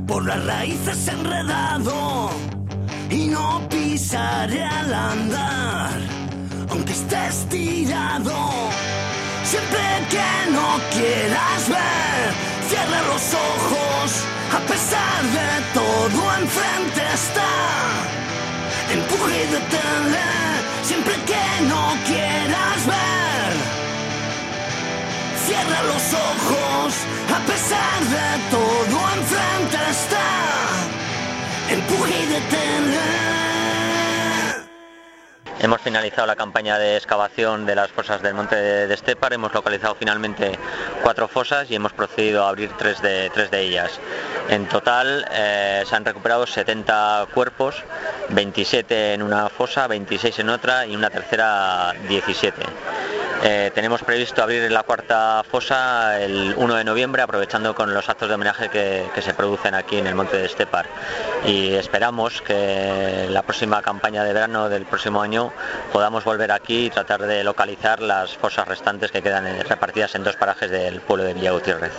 por 0.07 0.25
las 0.25 0.45
raíces 0.45 1.07
enredado 1.09 2.29
y 3.09 3.27
no 3.27 3.61
pisaré 3.69 4.63
al 4.63 4.93
andar, 4.93 5.99
aunque 6.73 6.91
esté 6.91 7.27
estirado. 7.27 8.33
Siempre 9.43 9.85
que 10.13 10.29
no 10.57 10.69
quieras 10.95 11.61
ver, 11.69 12.25
cierra 12.69 12.99
los 13.11 13.25
ojos, 13.49 14.07
a 14.57 14.59
pesar 14.71 15.19
de 15.37 15.49
todo 15.77 16.19
enfrente 16.41 17.01
está. 17.13 17.53
Empuje 18.95 19.37
y 19.43 19.47
siempre 20.89 21.15
que 21.29 21.45
no 21.71 21.83
quieras 22.09 22.79
ver. 22.95 23.51
Cierra 25.45 25.79
los 25.91 26.05
ojos, 26.29 26.89
a 27.37 27.39
pesar 27.51 27.99
de 28.17 28.29
todo 28.55 28.95
enfrente 29.19 29.77
está. 29.97 30.27
Empuje 31.75 32.23
y. 32.23 32.72
Hemos 35.63 35.79
finalizado 35.79 36.27
la 36.27 36.35
campaña 36.35 36.77
de 36.77 36.97
excavación 36.97 37.65
de 37.65 37.73
las 37.73 37.89
fosas 37.89 38.21
del 38.21 38.33
monte 38.33 38.57
de 38.57 38.93
Estepar, 38.93 39.31
hemos 39.31 39.53
localizado 39.53 39.95
finalmente 39.95 40.59
cuatro 41.01 41.29
fosas 41.29 41.71
y 41.71 41.75
hemos 41.75 41.93
procedido 41.93 42.43
a 42.43 42.49
abrir 42.49 42.71
tres 42.77 43.01
de, 43.01 43.61
ellas. 43.61 43.97
En 44.49 44.67
total 44.67 45.25
eh, 45.31 45.85
se 45.87 45.95
han 45.95 46.03
recuperado 46.03 46.45
70 46.45 47.27
cuerpos, 47.33 47.81
27 48.31 49.13
en 49.13 49.23
una 49.23 49.47
fosa, 49.47 49.87
26 49.87 50.39
en 50.39 50.49
otra 50.49 50.85
y 50.85 50.97
una 50.97 51.09
tercera 51.09 51.93
17. 52.09 52.61
Eh, 53.45 53.71
tenemos 53.75 54.01
previsto 54.03 54.41
abrir 54.41 54.71
la 54.71 54.83
cuarta 54.83 55.43
fosa 55.43 56.17
el 56.21 56.53
1 56.55 56.75
de 56.75 56.83
noviembre, 56.85 57.23
aprovechando 57.23 57.75
con 57.75 57.93
los 57.93 58.07
actos 58.07 58.29
de 58.29 58.35
homenaje 58.35 58.69
que, 58.69 59.21
se 59.21 59.33
producen 59.33 59.75
aquí 59.75 59.97
en 59.97 60.07
el 60.07 60.15
monte 60.15 60.37
de 60.37 60.45
Estepar. 60.45 60.85
Y 61.45 61.73
esperamos 61.73 62.41
que 62.41 63.27
la 63.29 63.41
próxima 63.41 63.81
campaña 63.81 64.23
de 64.23 64.31
verano 64.31 64.69
del 64.69 64.85
próximo 64.85 65.21
año 65.21 65.51
podamos 65.91 66.23
volver 66.23 66.53
aquí 66.53 66.85
y 66.85 66.89
tratar 66.89 67.23
de 67.23 67.43
localizar 67.43 68.01
las 68.01 68.37
fosas 68.37 68.65
restantes 68.65 69.11
que 69.11 69.21
quedan 69.21 69.59
repartidas 69.67 70.15
en 70.15 70.23
dos 70.23 70.37
parajes 70.37 70.71
del 70.71 71.01
pueblo 71.01 71.25
de 71.25 71.33
Villa 71.33 71.51
Gutiérrez. 71.51 71.91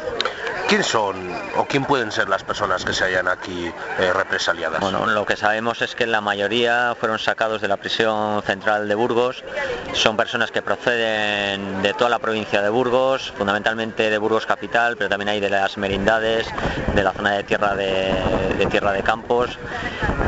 ¿Quién 0.74 0.82
son 0.82 1.14
o 1.56 1.66
quién 1.66 1.84
pueden 1.84 2.10
ser 2.10 2.28
las 2.28 2.42
personas 2.42 2.84
que 2.84 2.92
se 2.92 3.04
hayan 3.04 3.28
aquí 3.28 3.72
eh, 4.00 4.12
represaliadas? 4.12 4.80
Bueno, 4.80 5.06
lo 5.06 5.24
que 5.24 5.36
sabemos 5.36 5.80
es 5.82 5.94
que 5.94 6.04
la 6.04 6.20
mayoría 6.20 6.96
fueron 6.98 7.20
sacados 7.20 7.60
de 7.60 7.68
la 7.68 7.76
prisión 7.76 8.42
central 8.42 8.88
de 8.88 8.96
Burgos. 8.96 9.44
Son 9.92 10.16
personas 10.16 10.50
que 10.50 10.62
proceden 10.62 11.80
de 11.80 11.94
toda 11.94 12.10
la 12.10 12.18
provincia 12.18 12.60
de 12.60 12.70
Burgos, 12.70 13.32
fundamentalmente 13.38 14.10
de 14.10 14.18
Burgos 14.18 14.46
capital, 14.46 14.96
pero 14.96 15.08
también 15.08 15.28
hay 15.28 15.38
de 15.38 15.48
las 15.48 15.76
merindades, 15.76 16.48
de 16.92 17.04
la 17.04 17.12
zona 17.12 17.34
de 17.34 17.44
tierra 17.44 17.76
de, 17.76 18.66
tierra 18.68 18.90
de 18.90 19.04
Campos 19.04 19.56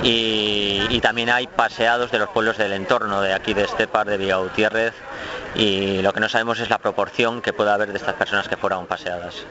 y, 0.05 0.87
y, 0.91 1.00
también 1.00 1.29
hay 1.29 1.49
paseados 1.49 2.12
de 2.12 2.21
los 2.21 2.29
pueblos 2.29 2.57
del 2.57 2.73
entorno 2.73 3.21
de 3.21 3.35
aquí 3.35 3.53
de 3.53 3.65
Estepar, 3.65 4.07
de 4.07 4.17
Villa 4.17 4.37
Gutiérrez 4.37 4.95
y 5.57 6.03
lo 6.03 6.12
que 6.12 6.21
no 6.21 6.29
sabemos 6.29 6.61
es 6.61 6.71
la 6.71 6.79
proporción 6.79 7.43
que 7.43 7.53
pueda 7.53 7.75
haber 7.75 7.91
de 7.91 7.99
estas 7.99 8.15
personas 8.15 8.47
que 8.47 8.57
fueron 8.57 8.87
paseadas. 8.87 9.45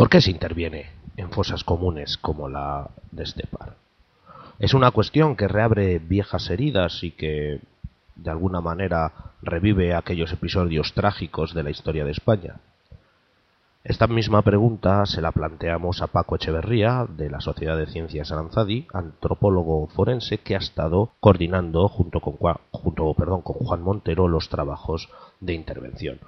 ¿Por 0.00 0.08
qué 0.08 0.22
se 0.22 0.30
interviene 0.30 0.86
en 1.18 1.30
fosas 1.30 1.62
comunes 1.62 2.16
como 2.16 2.48
la 2.48 2.88
de 3.12 3.24
Estepar? 3.24 3.76
Es 4.58 4.72
una 4.72 4.92
cuestión 4.92 5.36
que 5.36 5.46
reabre 5.46 5.98
viejas 5.98 6.48
heridas 6.48 7.04
y 7.04 7.10
que 7.10 7.60
de 8.16 8.30
alguna 8.30 8.62
manera 8.62 9.12
revive 9.42 9.94
aquellos 9.94 10.32
episodios 10.32 10.94
trágicos 10.94 11.52
de 11.52 11.64
la 11.64 11.68
historia 11.68 12.06
de 12.06 12.12
España. 12.12 12.60
Esta 13.84 14.06
misma 14.06 14.40
pregunta 14.40 15.04
se 15.04 15.20
la 15.20 15.32
planteamos 15.32 16.00
a 16.00 16.06
Paco 16.06 16.36
Echeverría, 16.36 17.06
de 17.06 17.28
la 17.28 17.42
Sociedad 17.42 17.76
de 17.76 17.86
Ciencias 17.86 18.32
Aranzadi, 18.32 18.86
antropólogo 18.94 19.86
forense 19.88 20.38
que 20.38 20.54
ha 20.54 20.60
estado 20.60 21.10
coordinando 21.20 21.88
junto 21.88 22.20
con, 22.20 22.38
junto, 22.70 23.14
con 23.14 23.42
Juan 23.42 23.82
Montero 23.82 24.28
los 24.28 24.48
trabajos 24.48 25.10
de 25.40 25.52
intervención. 25.52 26.20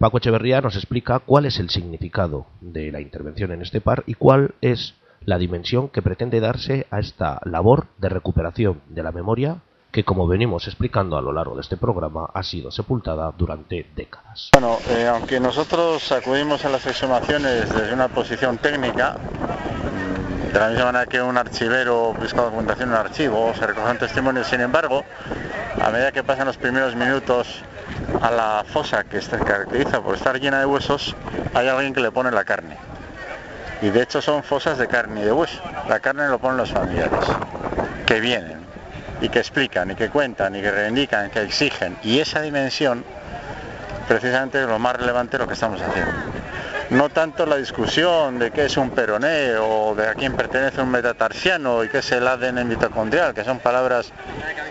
Paco 0.00 0.16
Echeverría 0.16 0.62
nos 0.62 0.76
explica 0.76 1.18
cuál 1.18 1.44
es 1.44 1.58
el 1.58 1.68
significado 1.68 2.46
de 2.62 2.90
la 2.90 3.02
intervención 3.02 3.52
en 3.52 3.60
este 3.60 3.82
par 3.82 4.02
y 4.06 4.14
cuál 4.14 4.54
es 4.62 4.94
la 5.26 5.36
dimensión 5.36 5.90
que 5.90 6.00
pretende 6.00 6.40
darse 6.40 6.86
a 6.90 7.00
esta 7.00 7.38
labor 7.44 7.88
de 7.98 8.08
recuperación 8.08 8.80
de 8.88 9.02
la 9.02 9.12
memoria 9.12 9.58
que, 9.92 10.02
como 10.02 10.26
venimos 10.26 10.66
explicando 10.68 11.18
a 11.18 11.20
lo 11.20 11.32
largo 11.32 11.54
de 11.54 11.60
este 11.60 11.76
programa, 11.76 12.30
ha 12.32 12.42
sido 12.42 12.70
sepultada 12.70 13.30
durante 13.36 13.90
décadas. 13.94 14.48
Bueno, 14.54 14.78
eh, 14.88 15.06
aunque 15.06 15.38
nosotros 15.38 16.10
acudimos 16.12 16.64
a 16.64 16.70
las 16.70 16.86
exhumaciones 16.86 17.70
desde 17.70 17.92
una 17.92 18.08
posición 18.08 18.56
técnica, 18.56 19.18
de 20.52 20.58
la 20.58 20.68
misma 20.68 20.86
manera 20.86 21.06
que 21.06 21.22
un 21.22 21.38
archivero 21.38 22.12
busca 22.14 22.42
documentación 22.42 22.88
en 22.88 22.94
un 22.94 23.00
archivo, 23.00 23.54
se 23.54 23.66
recogen 23.66 23.98
testimonios, 23.98 24.48
sin 24.48 24.60
embargo, 24.60 25.04
a 25.80 25.90
medida 25.90 26.10
que 26.10 26.24
pasan 26.24 26.46
los 26.46 26.56
primeros 26.56 26.96
minutos 26.96 27.62
a 28.20 28.30
la 28.30 28.64
fosa 28.66 29.04
que 29.04 29.22
se 29.22 29.38
caracteriza 29.38 30.00
por 30.02 30.16
estar 30.16 30.40
llena 30.40 30.58
de 30.58 30.66
huesos, 30.66 31.14
hay 31.54 31.68
alguien 31.68 31.94
que 31.94 32.00
le 32.00 32.10
pone 32.10 32.32
la 32.32 32.44
carne. 32.44 32.76
Y 33.80 33.90
de 33.90 34.02
hecho 34.02 34.20
son 34.20 34.42
fosas 34.42 34.76
de 34.76 34.88
carne 34.88 35.22
y 35.22 35.24
de 35.24 35.32
hueso. 35.32 35.60
La 35.88 36.00
carne 36.00 36.28
lo 36.28 36.38
ponen 36.38 36.56
los 36.56 36.70
familiares, 36.70 37.26
que 38.06 38.20
vienen 38.20 38.58
y 39.20 39.28
que 39.28 39.38
explican 39.38 39.90
y 39.90 39.94
que 39.94 40.10
cuentan 40.10 40.56
y 40.56 40.62
que 40.62 40.70
reivindican, 40.70 41.30
que 41.30 41.42
exigen. 41.42 41.96
Y 42.02 42.18
esa 42.18 42.40
dimensión 42.40 43.04
precisamente 44.08 44.60
es 44.60 44.68
lo 44.68 44.78
más 44.80 44.96
relevante 44.96 45.38
de 45.38 45.44
lo 45.44 45.46
que 45.48 45.54
estamos 45.54 45.80
haciendo. 45.80 46.39
No 46.90 47.08
tanto 47.08 47.46
la 47.46 47.56
discusión 47.56 48.38
de 48.38 48.50
qué 48.50 48.64
es 48.64 48.76
un 48.76 48.90
peroné 48.90 49.54
o 49.56 49.94
de 49.94 50.08
a 50.08 50.14
quién 50.14 50.34
pertenece 50.34 50.82
un 50.82 50.90
metatarsiano 50.90 51.84
y 51.84 51.88
qué 51.88 51.98
es 51.98 52.12
el 52.12 52.26
ADN 52.26 52.66
mitocondrial, 52.66 53.32
que 53.32 53.44
son 53.44 53.60
palabras 53.60 54.12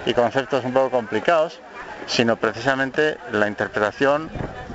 y 0.06 0.14
conceptos 0.14 0.66
un 0.66 0.74
poco 0.74 0.92
complicados, 0.92 1.62
sino 2.08 2.36
precisamente 2.36 3.18
la 3.32 3.48
interpretación 3.48 4.30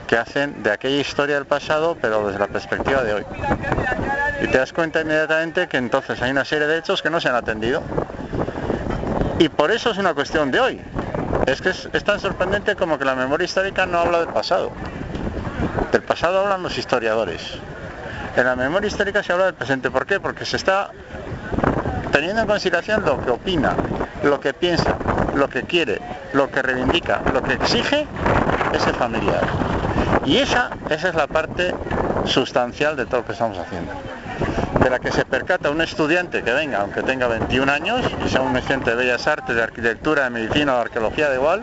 que 0.06 0.16
hacen 0.16 0.62
de 0.62 0.70
aquella 0.70 1.00
historia 1.00 1.34
del 1.34 1.46
pasado, 1.46 1.98
pero 2.00 2.26
desde 2.26 2.38
la 2.38 2.48
perspectiva 2.48 3.02
de 3.02 3.14
hoy. 3.14 3.24
Y 4.42 4.48
te 4.48 4.58
das 4.58 4.72
cuenta 4.72 5.02
inmediatamente 5.02 5.68
que 5.68 5.76
entonces 5.76 6.20
hay 6.22 6.30
una 6.30 6.44
serie 6.44 6.66
de 6.66 6.78
hechos 6.78 7.02
que 7.02 7.10
no 7.10 7.20
se 7.20 7.28
han 7.28 7.34
atendido. 7.34 7.82
Y 9.38 9.48
por 9.48 9.70
eso 9.70 9.90
es 9.90 9.98
una 9.98 10.14
cuestión 10.14 10.50
de 10.50 10.60
hoy. 10.60 10.80
Es 11.46 11.60
que 11.60 11.70
es, 11.70 11.88
es 11.92 12.04
tan 12.04 12.20
sorprendente 12.20 12.76
como 12.76 12.98
que 12.98 13.04
la 13.04 13.14
memoria 13.14 13.44
histórica 13.44 13.84
no 13.84 13.98
habla 13.98 14.20
del 14.20 14.28
pasado. 14.28 14.70
Del 15.92 16.02
pasado 16.02 16.40
hablan 16.40 16.62
los 16.62 16.76
historiadores. 16.76 17.58
En 18.36 18.46
la 18.46 18.56
memoria 18.56 18.88
histórica 18.88 19.22
se 19.22 19.32
habla 19.32 19.46
del 19.46 19.54
presente. 19.54 19.90
¿Por 19.90 20.06
qué? 20.06 20.18
Porque 20.20 20.44
se 20.44 20.56
está 20.56 20.90
teniendo 22.10 22.42
en 22.42 22.46
consideración 22.46 23.04
lo 23.04 23.20
que 23.24 23.30
opina, 23.30 23.74
lo 24.22 24.40
que 24.40 24.54
piensa, 24.54 24.96
lo 25.34 25.48
que 25.48 25.62
quiere, 25.62 26.00
lo 26.32 26.50
que 26.50 26.62
reivindica, 26.62 27.22
lo 27.32 27.42
que 27.42 27.54
exige 27.54 28.06
ese 28.72 28.92
familiar. 28.92 29.42
Y 30.24 30.38
esa, 30.38 30.70
esa 30.90 31.08
es 31.08 31.14
la 31.14 31.26
parte 31.26 31.74
sustancial 32.24 32.96
de 32.96 33.06
todo 33.06 33.18
lo 33.18 33.26
que 33.26 33.32
estamos 33.32 33.58
haciendo. 33.58 33.92
De 34.80 34.90
la 34.90 34.98
que 34.98 35.12
se 35.12 35.24
percata 35.24 35.70
un 35.70 35.80
estudiante 35.80 36.42
que 36.42 36.52
venga, 36.52 36.80
aunque 36.80 37.02
tenga 37.02 37.28
21 37.28 37.70
años, 37.70 38.02
y 38.24 38.28
sea 38.28 38.40
un 38.42 38.56
estudiante 38.56 38.90
de 38.90 38.96
Bellas 38.96 39.26
Artes, 39.26 39.54
de 39.54 39.62
Arquitectura, 39.62 40.24
de 40.24 40.30
Medicina 40.30 40.72
o 40.72 40.76
de 40.76 40.82
Arqueología, 40.82 41.28
da 41.28 41.34
igual, 41.34 41.62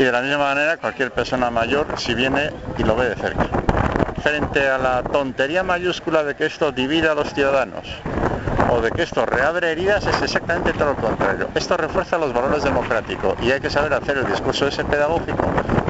y 0.00 0.04
de 0.04 0.12
la 0.12 0.22
misma 0.22 0.38
manera 0.38 0.78
cualquier 0.78 1.10
persona 1.10 1.50
mayor 1.50 1.86
si 1.98 2.14
viene 2.14 2.50
y 2.78 2.84
lo 2.84 2.96
ve 2.96 3.10
de 3.10 3.16
cerca. 3.16 3.46
Frente 4.22 4.66
a 4.66 4.78
la 4.78 5.02
tontería 5.02 5.62
mayúscula 5.62 6.24
de 6.24 6.34
que 6.34 6.46
esto 6.46 6.72
divide 6.72 7.08
a 7.10 7.14
los 7.14 7.34
ciudadanos, 7.34 7.84
o 8.70 8.80
de 8.80 8.92
que 8.92 9.02
esto 9.02 9.26
reabre 9.26 9.72
heridas 9.72 10.06
es 10.06 10.22
exactamente 10.22 10.72
todo 10.72 10.94
lo 10.94 10.96
contrario. 10.96 11.48
Esto 11.54 11.76
refuerza 11.76 12.16
los 12.16 12.32
valores 12.32 12.64
democráticos 12.64 13.34
y 13.42 13.52
hay 13.52 13.60
que 13.60 13.68
saber 13.68 13.92
hacer 13.92 14.16
el 14.16 14.26
discurso 14.26 14.68
ese 14.68 14.84
pedagógico 14.84 15.44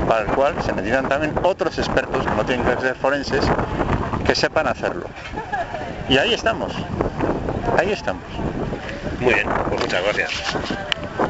para 0.08 0.22
el 0.22 0.28
cual 0.32 0.54
se 0.60 0.72
necesitan 0.72 1.08
también 1.08 1.32
otros 1.44 1.78
expertos, 1.78 2.26
que 2.26 2.34
no 2.34 2.44
tienen 2.44 2.66
que 2.66 2.80
ser 2.80 2.96
forenses, 2.96 3.44
que 4.26 4.34
sepan 4.34 4.66
hacerlo. 4.66 5.04
Y 6.08 6.18
ahí 6.18 6.34
estamos, 6.34 6.72
ahí 7.78 7.92
estamos. 7.92 8.24
Muy 9.20 9.34
bien, 9.34 9.48
pues 9.68 9.82
muchas 9.82 10.02
gracias. 10.02 10.30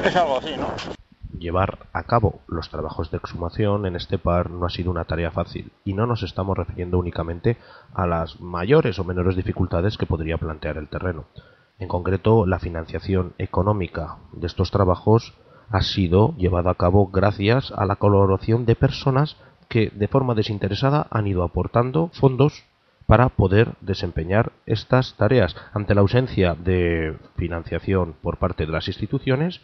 Es 0.03 0.17
algo 0.17 0.39
así, 0.39 0.57
¿no? 0.57 1.00
Llevar 1.41 1.87
a 1.95 2.03
cabo 2.03 2.41
los 2.49 2.69
trabajos 2.69 3.11
de 3.11 3.17
exhumación 3.17 3.87
en 3.87 3.97
este 3.97 4.19
par 4.19 4.51
no 4.51 4.67
ha 4.67 4.69
sido 4.69 4.91
una 4.91 5.07
tarea 5.07 5.31
fácil 5.31 5.73
y 5.87 5.95
no 5.95 6.05
nos 6.05 6.23
estamos 6.23 6.55
refiriendo 6.55 6.99
únicamente 6.99 7.57
a 7.95 8.07
las 8.07 8.43
mayores 8.43 8.99
o 8.99 9.05
menores 9.05 9.37
dificultades 9.37 9.97
que 9.97 10.05
podría 10.05 10.37
plantear 10.37 10.77
el 10.77 10.89
terreno. 10.89 11.25
En 11.79 11.89
concreto, 11.89 12.45
la 12.45 12.59
financiación 12.59 13.33
económica 13.39 14.19
de 14.35 14.47
estos 14.47 14.71
trabajos 14.71 15.33
ha 15.71 15.81
sido 15.81 16.37
llevada 16.37 16.73
a 16.73 16.75
cabo 16.75 17.07
gracias 17.07 17.73
a 17.75 17.87
la 17.87 17.97
colaboración 17.97 18.67
de 18.67 18.77
personas 18.77 19.39
que 19.71 19.91
de 19.95 20.09
forma 20.09 20.35
desinteresada 20.35 21.07
han 21.11 21.27
ido 21.27 21.43
aportando 21.43 22.11
fondos 22.13 22.65
para 23.07 23.31
poder 23.31 23.77
desempeñar 23.81 24.53
estas 24.67 25.17
tareas. 25.17 25.57
Ante 25.73 25.95
la 25.95 26.03
ausencia 26.03 26.55
de 26.55 27.17
financiación 27.37 28.15
por 28.21 28.37
parte 28.37 28.67
de 28.67 28.73
las 28.73 28.89
instituciones, 28.89 29.63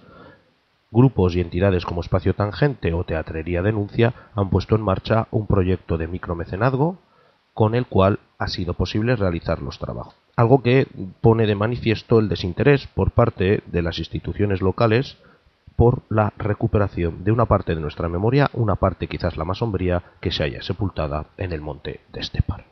Grupos 0.90 1.34
y 1.34 1.40
entidades 1.40 1.84
como 1.84 2.00
Espacio 2.00 2.34
Tangente 2.34 2.94
o 2.94 3.04
Teatrería 3.04 3.62
Denuncia 3.62 4.14
han 4.34 4.50
puesto 4.50 4.76
en 4.76 4.82
marcha 4.82 5.26
un 5.30 5.46
proyecto 5.46 5.98
de 5.98 6.06
micromecenazgo 6.06 6.98
con 7.54 7.74
el 7.74 7.86
cual 7.86 8.20
ha 8.38 8.48
sido 8.48 8.74
posible 8.74 9.16
realizar 9.16 9.62
los 9.62 9.78
trabajos. 9.78 10.14
Algo 10.36 10.62
que 10.62 10.86
pone 11.20 11.46
de 11.46 11.54
manifiesto 11.54 12.18
el 12.18 12.28
desinterés 12.28 12.86
por 12.86 13.10
parte 13.10 13.62
de 13.66 13.82
las 13.82 13.98
instituciones 13.98 14.60
locales 14.60 15.16
por 15.74 16.02
la 16.08 16.32
recuperación 16.38 17.24
de 17.24 17.32
una 17.32 17.46
parte 17.46 17.74
de 17.74 17.80
nuestra 17.80 18.08
memoria, 18.08 18.50
una 18.52 18.76
parte 18.76 19.08
quizás 19.08 19.36
la 19.36 19.44
más 19.44 19.58
sombría 19.58 20.02
que 20.20 20.30
se 20.30 20.44
haya 20.44 20.62
sepultada 20.62 21.26
en 21.36 21.52
el 21.52 21.60
monte 21.60 22.00
de 22.12 22.20
Estepar. 22.20 22.64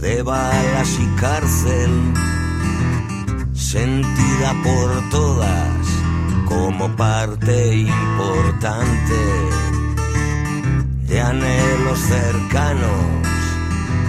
De 0.00 0.22
balas 0.22 0.96
y 1.00 1.06
cárcel, 1.20 1.90
sentida 3.52 4.54
por 4.62 5.10
todas 5.10 5.86
como 6.46 6.88
parte 6.94 7.74
importante 7.78 9.20
de 11.08 11.20
anhelos 11.20 11.98
cercanos, 11.98 13.02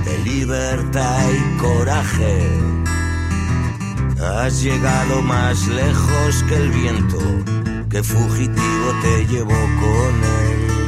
de 0.05 0.17
libertad 0.29 1.25
y 1.31 1.57
coraje. 1.57 2.49
Has 4.21 4.61
llegado 4.61 5.23
más 5.23 5.67
lejos 5.67 6.43
que 6.47 6.55
el 6.55 6.69
viento 6.69 7.19
que 7.89 8.03
fugitivo 8.03 8.87
te 9.01 9.25
llevó 9.25 9.49
con 9.49 10.23
él 10.23 10.80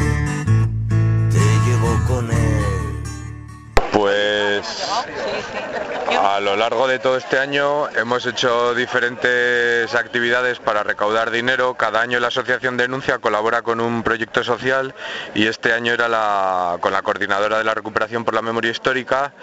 a 6.23 6.39
lo 6.39 6.55
largo 6.55 6.87
de 6.87 6.99
todo 6.99 7.17
este 7.17 7.37
año 7.37 7.89
hemos 7.89 8.25
hecho 8.25 8.73
diferentes 8.73 9.93
actividades 9.93 10.59
para 10.59 10.83
recaudar 10.83 11.31
dinero. 11.31 11.75
Cada 11.75 12.01
año 12.01 12.19
la 12.19 12.27
Asociación 12.27 12.77
Denuncia 12.77 13.19
colabora 13.19 13.61
con 13.61 13.81
un 13.81 14.03
proyecto 14.03 14.43
social 14.43 14.95
y 15.35 15.47
este 15.47 15.73
año 15.73 15.93
era 15.93 16.07
la, 16.07 16.77
con 16.79 16.93
la 16.93 17.01
coordinadora 17.01 17.57
de 17.57 17.63
la 17.63 17.73
recuperación 17.73 18.23
por 18.23 18.33
la 18.33 18.41
memoria 18.41 18.71
histórica. 18.71 19.33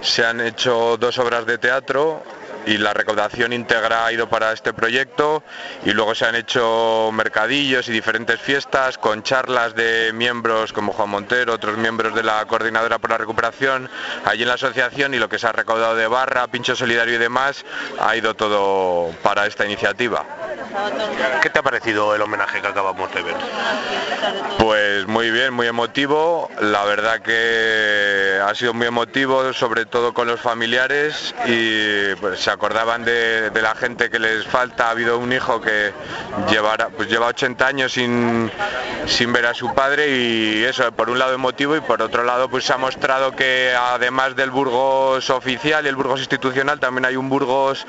Se 0.00 0.24
han 0.24 0.40
hecho 0.40 0.96
dos 0.96 1.18
obras 1.18 1.46
de 1.46 1.58
teatro, 1.58 2.22
y 2.66 2.78
la 2.78 2.92
recaudación 2.92 3.52
íntegra 3.52 4.06
ha 4.06 4.12
ido 4.12 4.28
para 4.28 4.52
este 4.52 4.72
proyecto 4.72 5.42
y 5.84 5.92
luego 5.92 6.14
se 6.14 6.26
han 6.26 6.34
hecho 6.34 7.10
mercadillos 7.12 7.88
y 7.88 7.92
diferentes 7.92 8.40
fiestas 8.40 8.98
con 8.98 9.22
charlas 9.22 9.74
de 9.74 10.12
miembros 10.12 10.72
como 10.72 10.92
Juan 10.92 11.10
Montero, 11.10 11.54
otros 11.54 11.76
miembros 11.76 12.14
de 12.14 12.22
la 12.22 12.44
coordinadora 12.46 12.98
por 12.98 13.10
la 13.10 13.18
recuperación 13.18 13.88
allí 14.24 14.42
en 14.42 14.48
la 14.48 14.54
asociación 14.54 15.14
y 15.14 15.18
lo 15.18 15.28
que 15.28 15.38
se 15.38 15.46
ha 15.46 15.52
recaudado 15.52 15.96
de 15.96 16.06
barra, 16.06 16.46
pincho 16.48 16.76
solidario 16.76 17.14
y 17.14 17.18
demás 17.18 17.64
ha 18.00 18.16
ido 18.16 18.34
todo 18.34 19.12
para 19.22 19.46
esta 19.46 19.64
iniciativa. 19.64 20.24
¿Qué 21.42 21.50
te 21.50 21.58
ha 21.58 21.62
parecido 21.62 22.14
el 22.14 22.22
homenaje 22.22 22.60
que 22.60 22.68
acabamos 22.68 23.12
de 23.12 23.22
ver? 23.22 23.36
Pues 24.58 24.79
muy 25.20 25.30
bien, 25.32 25.52
muy 25.52 25.66
emotivo. 25.66 26.48
La 26.62 26.82
verdad 26.86 27.20
que 27.20 28.40
ha 28.42 28.54
sido 28.54 28.72
muy 28.72 28.86
emotivo, 28.86 29.52
sobre 29.52 29.84
todo 29.84 30.14
con 30.14 30.26
los 30.26 30.40
familiares 30.40 31.34
y 31.44 32.14
pues, 32.14 32.40
se 32.40 32.50
acordaban 32.50 33.04
de, 33.04 33.50
de 33.50 33.60
la 33.60 33.74
gente 33.74 34.08
que 34.08 34.18
les 34.18 34.46
falta. 34.46 34.86
Ha 34.86 34.92
habido 34.92 35.18
un 35.18 35.30
hijo 35.30 35.60
que 35.60 35.92
llevará, 36.48 36.88
pues 36.88 37.10
lleva 37.10 37.26
80 37.26 37.66
años 37.66 37.92
sin, 37.92 38.50
sin 39.06 39.32
ver 39.32 39.46
a 39.46 39.54
su 39.54 39.74
padre 39.74 40.08
y 40.16 40.64
eso, 40.64 40.90
por 40.92 41.10
un 41.10 41.18
lado 41.18 41.34
emotivo 41.34 41.76
y 41.76 41.80
por 41.80 42.00
otro 42.00 42.24
lado 42.24 42.48
pues 42.48 42.64
se 42.64 42.72
ha 42.72 42.78
mostrado 42.78 43.32
que 43.32 43.74
además 43.76 44.36
del 44.36 44.50
Burgos 44.50 45.28
oficial 45.30 45.84
y 45.84 45.88
el 45.88 45.96
Burgos 45.96 46.20
institucional 46.20 46.80
también 46.80 47.04
hay 47.04 47.16
un 47.16 47.28
Burgos, 47.28 47.86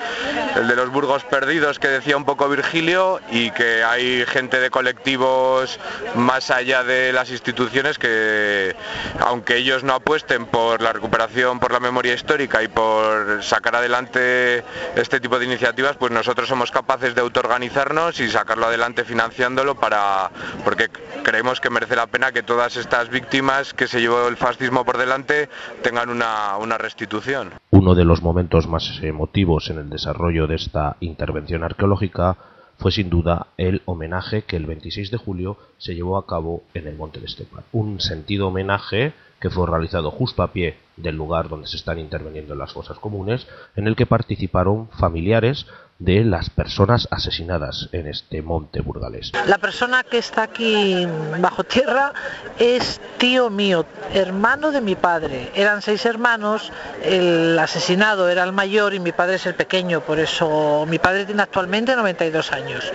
el 0.55 0.67
de 0.67 0.75
los 0.75 0.89
Burgos 0.89 1.23
perdidos 1.23 1.79
que 1.79 1.87
decía 1.87 2.17
un 2.17 2.25
poco 2.25 2.49
Virgilio 2.49 3.21
y 3.31 3.51
que 3.51 3.83
hay 3.83 4.25
gente 4.25 4.59
de 4.59 4.69
colectivos 4.69 5.79
más 6.15 6.51
allá 6.51 6.83
de 6.83 7.13
las 7.21 7.29
instituciones 7.29 7.99
que 7.99 8.75
aunque 9.19 9.57
ellos 9.57 9.83
no 9.83 9.93
apuesten 9.93 10.47
por 10.47 10.81
la 10.81 10.91
recuperación 10.91 11.59
por 11.59 11.71
la 11.71 11.79
memoria 11.79 12.15
histórica 12.15 12.63
y 12.63 12.67
por 12.67 13.43
sacar 13.43 13.75
adelante 13.75 14.63
este 14.95 15.19
tipo 15.19 15.37
de 15.37 15.45
iniciativas, 15.45 15.97
pues 15.97 16.11
nosotros 16.11 16.49
somos 16.49 16.71
capaces 16.71 17.13
de 17.13 17.21
autoorganizarnos 17.21 18.19
y 18.19 18.27
sacarlo 18.27 18.65
adelante 18.65 19.03
financiándolo 19.03 19.75
para 19.75 20.31
porque 20.63 20.89
creemos 21.23 21.59
que 21.59 21.69
merece 21.69 21.95
la 21.95 22.07
pena 22.07 22.31
que 22.31 22.41
todas 22.41 22.75
estas 22.75 23.09
víctimas 23.09 23.75
que 23.75 23.87
se 23.87 24.01
llevó 24.01 24.27
el 24.27 24.37
fascismo 24.37 24.83
por 24.83 24.97
delante 24.97 25.47
tengan 25.83 26.09
una, 26.09 26.57
una 26.57 26.79
restitución. 26.79 27.51
Uno 27.69 27.93
de 27.93 28.03
los 28.03 28.23
momentos 28.23 28.65
más 28.67 28.99
emotivos 29.03 29.69
en 29.69 29.77
el 29.77 29.91
desarrollo 29.91 30.47
de 30.47 30.55
esta 30.55 30.97
intervención 31.01 31.63
arqueológica 31.63 32.35
fue 32.81 32.91
sin 32.91 33.11
duda 33.11 33.45
el 33.57 33.83
homenaje 33.85 34.41
que 34.41 34.55
el 34.55 34.65
26 34.65 35.11
de 35.11 35.17
julio 35.17 35.55
se 35.77 35.93
llevó 35.93 36.17
a 36.17 36.25
cabo 36.25 36.63
en 36.73 36.87
el 36.87 36.95
Monte 36.95 37.19
de 37.19 37.27
Estepa. 37.27 37.63
Un 37.71 38.01
sentido 38.01 38.47
homenaje 38.47 39.13
que 39.41 39.49
fue 39.49 39.67
realizado 39.67 40.11
justo 40.11 40.43
a 40.43 40.53
pie 40.53 40.77
del 40.95 41.15
lugar 41.15 41.49
donde 41.49 41.67
se 41.67 41.77
están 41.77 41.99
interviniendo 41.99 42.53
las 42.55 42.71
fosas 42.71 42.99
comunes, 42.99 43.47
en 43.75 43.87
el 43.87 43.95
que 43.95 44.05
participaron 44.05 44.87
familiares 44.91 45.65
de 45.97 46.23
las 46.23 46.49
personas 46.49 47.07
asesinadas 47.11 47.89
en 47.91 48.07
este 48.07 48.41
monte 48.41 48.81
burgalés. 48.81 49.31
La 49.45 49.59
persona 49.59 50.03
que 50.03 50.17
está 50.17 50.43
aquí 50.43 51.07
bajo 51.39 51.63
tierra 51.63 52.13
es 52.57 52.99
tío 53.17 53.51
mío, 53.51 53.85
hermano 54.13 54.71
de 54.71 54.81
mi 54.81 54.95
padre. 54.95 55.51
Eran 55.53 55.81
seis 55.81 56.05
hermanos, 56.05 56.71
el 57.03 57.57
asesinado 57.59 58.29
era 58.29 58.43
el 58.43 58.51
mayor 58.51 58.95
y 58.95 58.99
mi 58.99 59.11
padre 59.11 59.35
es 59.35 59.45
el 59.45 59.53
pequeño, 59.53 60.01
por 60.01 60.19
eso 60.19 60.85
mi 60.87 60.97
padre 60.97 61.25
tiene 61.25 61.43
actualmente 61.43 61.95
92 61.95 62.51
años 62.51 62.91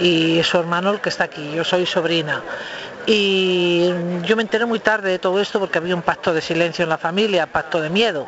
y 0.00 0.42
su 0.42 0.58
hermano 0.58 0.90
el 0.90 1.00
que 1.00 1.08
está 1.08 1.24
aquí, 1.24 1.52
yo 1.52 1.64
soy 1.64 1.86
sobrina. 1.86 2.42
Y 3.10 3.86
yo 4.26 4.36
me 4.36 4.42
enteré 4.42 4.66
muy 4.66 4.80
tarde 4.80 5.10
de 5.12 5.18
todo 5.18 5.40
esto 5.40 5.58
porque 5.58 5.78
había 5.78 5.94
un 5.94 6.02
pacto 6.02 6.34
de 6.34 6.42
silencio 6.42 6.82
en 6.82 6.90
la 6.90 6.98
familia, 6.98 7.46
pacto 7.46 7.80
de 7.80 7.88
miedo. 7.88 8.26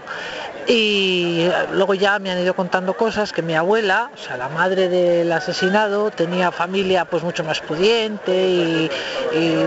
Y 0.66 1.46
luego 1.72 1.92
ya 1.92 2.18
me 2.18 2.30
han 2.30 2.38
ido 2.38 2.54
contando 2.54 2.96
cosas 2.96 3.30
que 3.30 3.42
mi 3.42 3.54
abuela, 3.54 4.10
o 4.14 4.16
sea, 4.16 4.38
la 4.38 4.48
madre 4.48 4.88
del 4.88 5.30
asesinado, 5.32 6.10
tenía 6.10 6.50
familia 6.50 7.04
pues 7.04 7.22
mucho 7.22 7.44
más 7.44 7.60
pudiente 7.60 8.48
y, 8.48 8.90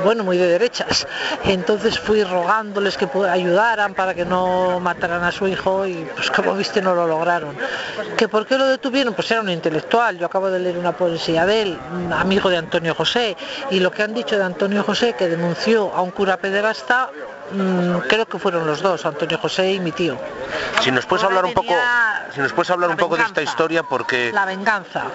bueno, 0.03 0.23
muy 0.23 0.37
de 0.37 0.47
derechas. 0.47 1.07
Entonces 1.43 1.99
fui 1.99 2.23
rogándoles 2.23 2.97
que 2.97 3.07
ayudaran 3.29 3.93
para 3.93 4.13
que 4.13 4.25
no 4.25 4.79
mataran 4.79 5.23
a 5.23 5.31
su 5.31 5.47
hijo 5.47 5.85
y 5.85 6.07
pues 6.15 6.31
como 6.31 6.53
viste 6.55 6.81
no 6.81 6.95
lo 6.95 7.07
lograron. 7.07 7.55
¿Que 8.17 8.27
por 8.27 8.45
qué 8.45 8.57
lo 8.57 8.67
detuvieron? 8.67 9.13
Pues 9.13 9.29
era 9.31 9.41
un 9.41 9.49
intelectual. 9.49 10.17
Yo 10.17 10.25
acabo 10.25 10.49
de 10.49 10.59
leer 10.59 10.77
una 10.77 10.91
poesía 10.91 11.45
de 11.45 11.61
él, 11.61 11.79
amigo 12.13 12.49
de 12.49 12.57
Antonio 12.57 12.95
José, 12.95 13.35
y 13.71 13.79
lo 13.79 13.91
que 13.91 14.03
han 14.03 14.13
dicho 14.13 14.37
de 14.37 14.43
Antonio 14.43 14.83
José, 14.83 15.13
que 15.17 15.27
denunció 15.27 15.93
a 15.93 16.01
un 16.01 16.11
cura 16.11 16.37
pederasta, 16.37 17.09
Mm, 17.53 18.07
creo 18.07 18.25
que 18.25 18.39
fueron 18.39 18.65
los 18.65 18.81
dos, 18.81 19.05
Antonio 19.05 19.37
José 19.37 19.73
y 19.73 19.79
mi 19.79 19.91
tío. 19.91 20.17
Si 20.81 20.91
nos 20.91 21.05
puedes 21.05 21.23
hablar 21.23 21.45
un 21.45 21.53
poco, 21.53 21.73
si 22.33 22.39
nos 22.39 22.51
puedes 22.53 22.69
hablar 22.69 22.89
un 22.89 22.97
poco 22.97 23.15
de 23.15 23.23
esta 23.23 23.41
historia, 23.41 23.83
porque 23.83 24.31
la 24.33 24.45
venganza. 24.45 25.05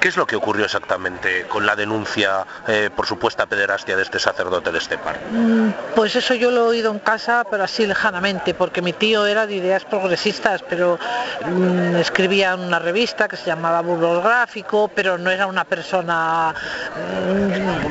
¿Qué 0.00 0.08
es 0.08 0.16
lo 0.16 0.26
que 0.26 0.36
ocurrió 0.36 0.66
exactamente 0.66 1.46
con 1.48 1.64
la 1.64 1.74
denuncia 1.76 2.46
eh, 2.68 2.90
por 2.94 3.06
supuesta 3.06 3.46
pederastia 3.46 3.96
de 3.96 4.02
este 4.02 4.18
sacerdote 4.18 4.70
de 4.70 4.78
Estepar? 4.78 5.18
Mm, 5.30 5.70
pues 5.94 6.14
eso 6.16 6.34
yo 6.34 6.50
lo 6.50 6.66
he 6.66 6.68
oído 6.68 6.90
en 6.90 6.98
casa, 6.98 7.44
pero 7.50 7.64
así 7.64 7.86
lejanamente, 7.86 8.54
porque 8.54 8.82
mi 8.82 8.92
tío 8.92 9.24
era 9.26 9.46
de 9.46 9.54
ideas 9.54 9.84
progresistas, 9.84 10.62
pero 10.68 10.98
mm, 11.46 11.96
escribía 11.96 12.52
en 12.52 12.60
una 12.60 12.78
revista 12.78 13.28
que 13.28 13.36
se 13.36 13.46
llamaba 13.46 13.82
Gráfico, 13.82 14.90
pero 14.94 15.16
no 15.16 15.30
era 15.30 15.46
una 15.46 15.64
persona, 15.64 16.54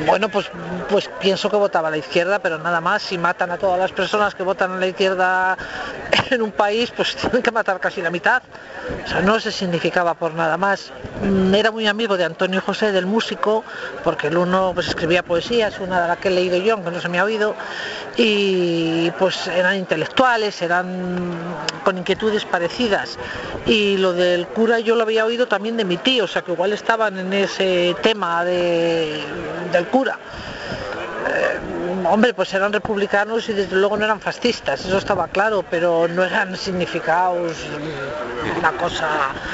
bueno, 0.06 0.28
pues, 0.28 0.50
pues 0.88 1.10
pienso 1.20 1.50
que 1.50 1.56
votaba 1.56 1.88
a 1.88 1.90
la 1.90 1.96
izquierda, 1.96 2.38
pero 2.38 2.58
nada 2.58 2.80
más, 2.80 3.02
si 3.02 3.18
matan 3.18 3.50
a 3.50 3.58
todas 3.58 3.78
las 3.78 3.92
personas 3.94 4.34
que 4.34 4.42
votan 4.42 4.72
a 4.72 4.76
la 4.76 4.86
izquierda 4.86 5.56
en 6.30 6.42
un 6.42 6.52
país, 6.52 6.92
pues 6.94 7.14
tienen 7.16 7.42
que 7.42 7.50
matar 7.50 7.80
casi 7.80 8.02
la 8.02 8.10
mitad. 8.10 8.42
O 9.04 9.08
sea, 9.08 9.20
no 9.22 9.40
se 9.40 9.50
significaba 9.50 10.14
por 10.14 10.34
nada 10.34 10.56
más. 10.56 10.92
Mm, 11.22 11.54
era 11.54 11.70
muy 11.70 11.86
amigo 11.86 12.16
de 12.16 12.24
Antonio 12.24 12.60
José, 12.60 12.92
del 12.92 13.06
músico, 13.06 13.64
porque 14.02 14.26
el 14.26 14.36
uno 14.36 14.72
pues 14.74 14.88
escribía 14.88 15.22
poesías, 15.22 15.80
una 15.80 16.02
de 16.02 16.08
las 16.08 16.18
que 16.18 16.28
he 16.28 16.30
leído 16.30 16.56
yo, 16.58 16.74
aunque 16.74 16.90
no 16.90 17.00
se 17.00 17.08
me 17.08 17.18
ha 17.18 17.24
oído, 17.24 17.54
y 18.16 19.10
pues 19.12 19.46
eran 19.46 19.76
intelectuales, 19.76 20.60
eran 20.60 21.32
con 21.84 21.96
inquietudes 21.98 22.44
parecidas. 22.44 23.18
Y 23.66 23.96
lo 23.96 24.12
del 24.12 24.46
cura 24.48 24.80
yo 24.80 24.96
lo 24.96 25.02
había 25.02 25.24
oído 25.24 25.46
también 25.46 25.76
de 25.76 25.84
mi 25.84 25.96
tío, 25.96 26.24
o 26.24 26.28
sea 26.28 26.42
que 26.42 26.52
igual 26.52 26.72
estaban 26.72 27.18
en 27.18 27.32
ese 27.32 27.96
tema 28.02 28.44
de, 28.44 29.22
del 29.72 29.86
cura. 29.86 30.18
Eh, 31.26 31.73
hombre, 32.10 32.34
pues 32.34 32.52
eran 32.54 32.72
republicanos 32.72 33.48
y 33.48 33.52
desde 33.52 33.76
luego 33.76 33.96
no 33.96 34.04
eran 34.04 34.20
fascistas, 34.20 34.84
eso 34.84 34.98
estaba 34.98 35.28
claro, 35.28 35.64
pero 35.68 36.08
no 36.08 36.24
eran 36.24 36.56
significados 36.56 37.52
una 38.56 38.72
cosa... 38.72 39.08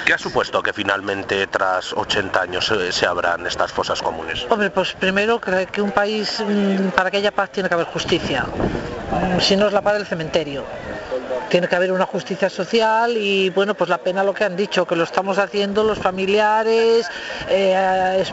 ¿Qué 0.04 0.14
ha 0.14 0.18
supuesto 0.18 0.62
que 0.62 0.72
finalmente 0.72 1.46
tras 1.46 1.92
80 1.92 2.40
años 2.40 2.72
se, 2.90 3.06
abran 3.06 3.46
estas 3.46 3.72
fosas 3.72 4.02
comunes? 4.02 4.46
Hombre, 4.50 4.70
pues 4.70 4.92
primero 4.94 5.40
creo 5.40 5.66
que 5.66 5.82
un 5.82 5.92
país, 5.92 6.42
mm, 6.46 6.88
para 6.90 7.10
que 7.10 7.18
haya 7.18 7.32
paz, 7.32 7.50
tiene 7.50 7.68
que 7.68 7.74
haber 7.74 7.86
justicia. 7.86 8.44
Mm, 8.44 9.40
si 9.40 9.56
no 9.56 9.66
es 9.66 9.72
la 9.72 9.82
paz 9.82 9.94
del 9.94 10.06
cementerio 10.06 10.64
tiene 11.50 11.66
que 11.66 11.74
haber 11.74 11.90
una 11.90 12.06
justicia 12.06 12.48
social 12.48 13.16
y 13.16 13.50
bueno, 13.50 13.74
pues 13.74 13.90
la 13.90 13.98
pena 13.98 14.22
lo 14.22 14.32
que 14.32 14.44
han 14.44 14.56
dicho, 14.56 14.86
que 14.86 14.94
lo 14.94 15.02
estamos 15.02 15.36
haciendo 15.38 15.82
los 15.82 15.98
familiares, 15.98 17.06
eh, 17.48 18.24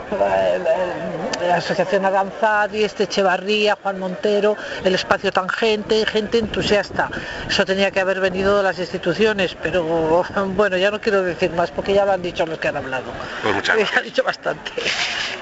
eh, 1.48 1.52
Asociación 1.52 2.04
Aranzadi, 2.04 2.84
este 2.84 3.04
Echevarría, 3.04 3.76
Juan 3.82 3.98
Montero, 3.98 4.56
el 4.84 4.94
espacio 4.94 5.32
tangente, 5.32 6.04
gente 6.06 6.38
entusiasta. 6.38 7.10
Eso 7.48 7.64
tenía 7.64 7.90
que 7.90 8.00
haber 8.00 8.20
venido 8.20 8.58
de 8.58 8.62
las 8.62 8.78
instituciones, 8.78 9.56
pero 9.62 9.84
bueno, 10.54 10.76
ya 10.76 10.90
no 10.90 11.00
quiero 11.00 11.22
decir 11.22 11.50
más 11.52 11.70
porque 11.70 11.94
ya 11.94 12.04
lo 12.04 12.12
han 12.12 12.22
dicho 12.22 12.46
los 12.46 12.58
que 12.58 12.68
han 12.68 12.76
hablado. 12.76 13.10
Pues 13.42 13.54
muchas 13.54 13.76
gracias. 13.78 13.98
han 13.98 14.04
dicho 14.04 14.22
bastante. 14.22 14.72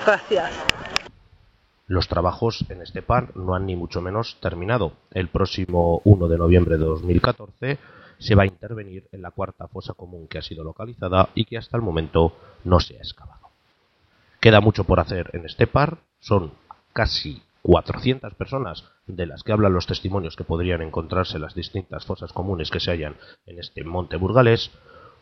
Gracias. 0.05 0.51
Los 1.89 2.09
trabajos 2.09 2.65
en 2.69 2.83
este 2.83 3.01
par 3.03 3.37
no 3.37 3.55
han 3.55 3.67
ni 3.67 3.77
mucho 3.77 4.01
menos 4.01 4.39
terminado. 4.41 4.93
El 5.13 5.29
próximo 5.29 6.01
1 6.05 6.29
de 6.29 6.39
noviembre 6.39 6.79
de 6.79 6.85
2014 6.85 7.79
se 8.19 8.35
va 8.35 8.43
a 8.43 8.47
intervenir 8.47 9.09
en 9.13 9.23
la 9.23 9.31
cuarta 9.31 9.69
fosa 9.69 9.95
común 9.95 10.27
que 10.27 10.39
ha 10.39 10.43
sido 10.43 10.65
localizada 10.65 11.29
y 11.35 11.45
que 11.45 11.59
hasta 11.59 11.77
el 11.77 11.83
momento 11.83 12.33
no 12.65 12.81
se 12.81 12.95
ha 12.97 12.99
excavado. 12.99 13.46
Queda 14.47 14.61
mucho 14.61 14.85
por 14.85 15.01
hacer 15.01 15.29
en 15.33 15.45
este 15.45 15.67
par, 15.67 15.99
son 16.21 16.53
casi 16.93 17.43
400 17.63 18.33
personas 18.35 18.85
de 19.09 19.27
las 19.27 19.43
que 19.43 19.51
hablan 19.51 19.73
los 19.73 19.89
testimonios 19.89 20.37
que 20.37 20.45
podrían 20.45 20.83
encontrarse 20.83 21.35
en 21.35 21.43
las 21.43 21.57
distintas 21.57 22.07
fosas 22.07 22.33
comunes 22.33 22.71
que 22.71 22.79
se 22.79 22.93
hallan 22.93 23.17
en 23.47 23.59
este 23.59 23.83
monte 23.83 24.15
burgalés, 24.15 24.71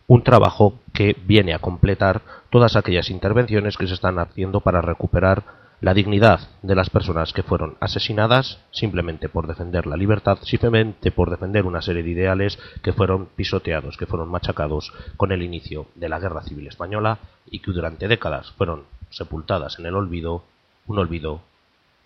un 0.09 0.25
trabajo 0.25 0.75
que 0.93 1.17
viene 1.25 1.55
a 1.55 1.59
completar 1.59 2.21
todas 2.51 2.77
aquellas 2.77 3.09
intervenciones 3.09 3.79
que 3.79 3.87
se 3.87 3.95
están 3.95 4.19
haciendo 4.19 4.61
para 4.61 4.83
recuperar 4.83 5.43
la 5.81 5.95
dignidad 5.95 6.41
de 6.63 6.75
las 6.75 6.91
personas 6.91 7.33
que 7.33 7.43
fueron 7.43 7.77
asesinadas 7.81 8.59
simplemente 8.73 9.31
por 9.31 9.47
defender 9.47 9.87
la 9.87 9.97
libertad, 9.97 10.39
simplemente 10.43 11.13
por 11.13 11.31
defender 11.31 11.65
una 11.65 11.81
serie 11.81 12.03
de 12.03 12.11
ideales 12.11 12.59
que 12.83 12.93
fueron 12.93 13.29
pisoteados, 13.37 13.97
que 13.97 14.07
fueron 14.07 14.31
machacados 14.31 14.93
con 15.17 15.33
el 15.33 15.43
inicio 15.43 15.87
de 15.95 16.11
la 16.11 16.19
Guerra 16.19 16.43
Civil 16.43 16.67
Española 16.67 17.19
y 17.51 17.61
que 17.61 17.73
durante 17.73 18.07
décadas 18.07 18.53
fueron 18.53 18.85
sepultadas 19.17 19.79
en 19.79 19.87
el 19.87 19.95
olvido, 19.95 20.45
un 20.87 20.99
olvido 20.99 21.43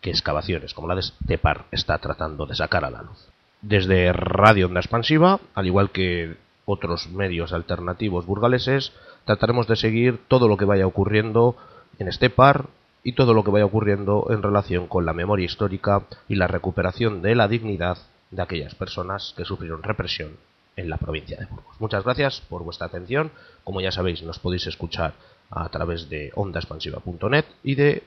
que 0.01 0.11
excavaciones 0.11 0.75
como 0.75 0.89
la 0.89 0.95
de 0.95 1.03
Stepar 1.03 1.67
está 1.73 1.99
tratando 1.99 2.47
de 2.47 2.55
sacar 2.55 2.85
a 2.85 2.91
la 2.91 3.03
luz. 3.03 3.29
Desde 3.63 4.13
Radio 4.13 4.67
Onda 4.67 4.81
Expansiva, 4.81 5.41
al 5.55 5.67
igual 5.67 5.91
que 5.91 6.37
otros 6.65 7.09
medios 7.09 7.53
alternativos 7.53 8.27
burgaleses, 8.27 8.93
trataremos 9.25 9.67
de 9.67 9.77
seguir 9.77 10.21
todo 10.29 10.47
lo 10.47 10.57
que 10.57 10.65
vaya 10.65 10.87
ocurriendo 10.87 11.57
en 11.99 12.13
Stepar, 12.13 12.67
y 13.03 13.13
todo 13.13 13.33
lo 13.33 13.45
que 13.45 13.51
vaya 13.51 13.65
ocurriendo 13.65 14.27
en 14.31 14.43
relación 14.43 14.87
con 14.87 15.07
la 15.07 15.13
memoria 15.13 15.47
histórica 15.47 16.03
y 16.29 16.35
la 16.35 16.47
recuperación 16.47 17.23
de 17.23 17.35
la 17.35 17.49
dignidad 17.49 17.99
de 18.31 18.43
aquellas 18.43 18.75
personas 18.75 19.33
que 19.37 19.45
sufrieron 19.45 19.83
represión 19.83 20.37
en 20.77 20.91
la 20.91 20.99
provincia 20.99 21.39
de 21.39 21.47
Burgos. 21.47 21.75
Muchas 21.81 22.05
gracias 22.05 22.43
por 22.49 22.63
vuestra 22.65 22.87
atención. 22.87 23.31
Como 23.65 23.81
ya 23.81 23.93
sabéis, 23.93 24.23
nos 24.23 24.39
podéis 24.39 24.67
escuchar 24.67 25.15
a 25.51 25.69
través 25.69 26.09
de 26.09 26.33
ondaexpansiva.net 26.35 27.45
y 27.63 27.75
de 27.75 28.03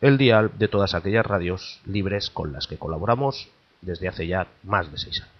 el 0.00 0.18
dial 0.18 0.50
de 0.58 0.68
todas 0.68 0.94
aquellas 0.94 1.26
radios 1.26 1.80
libres 1.84 2.30
con 2.30 2.52
las 2.52 2.66
que 2.66 2.78
colaboramos 2.78 3.48
desde 3.82 4.08
hace 4.08 4.26
ya 4.26 4.48
más 4.62 4.90
de 4.90 4.98
seis 4.98 5.22
años. 5.22 5.39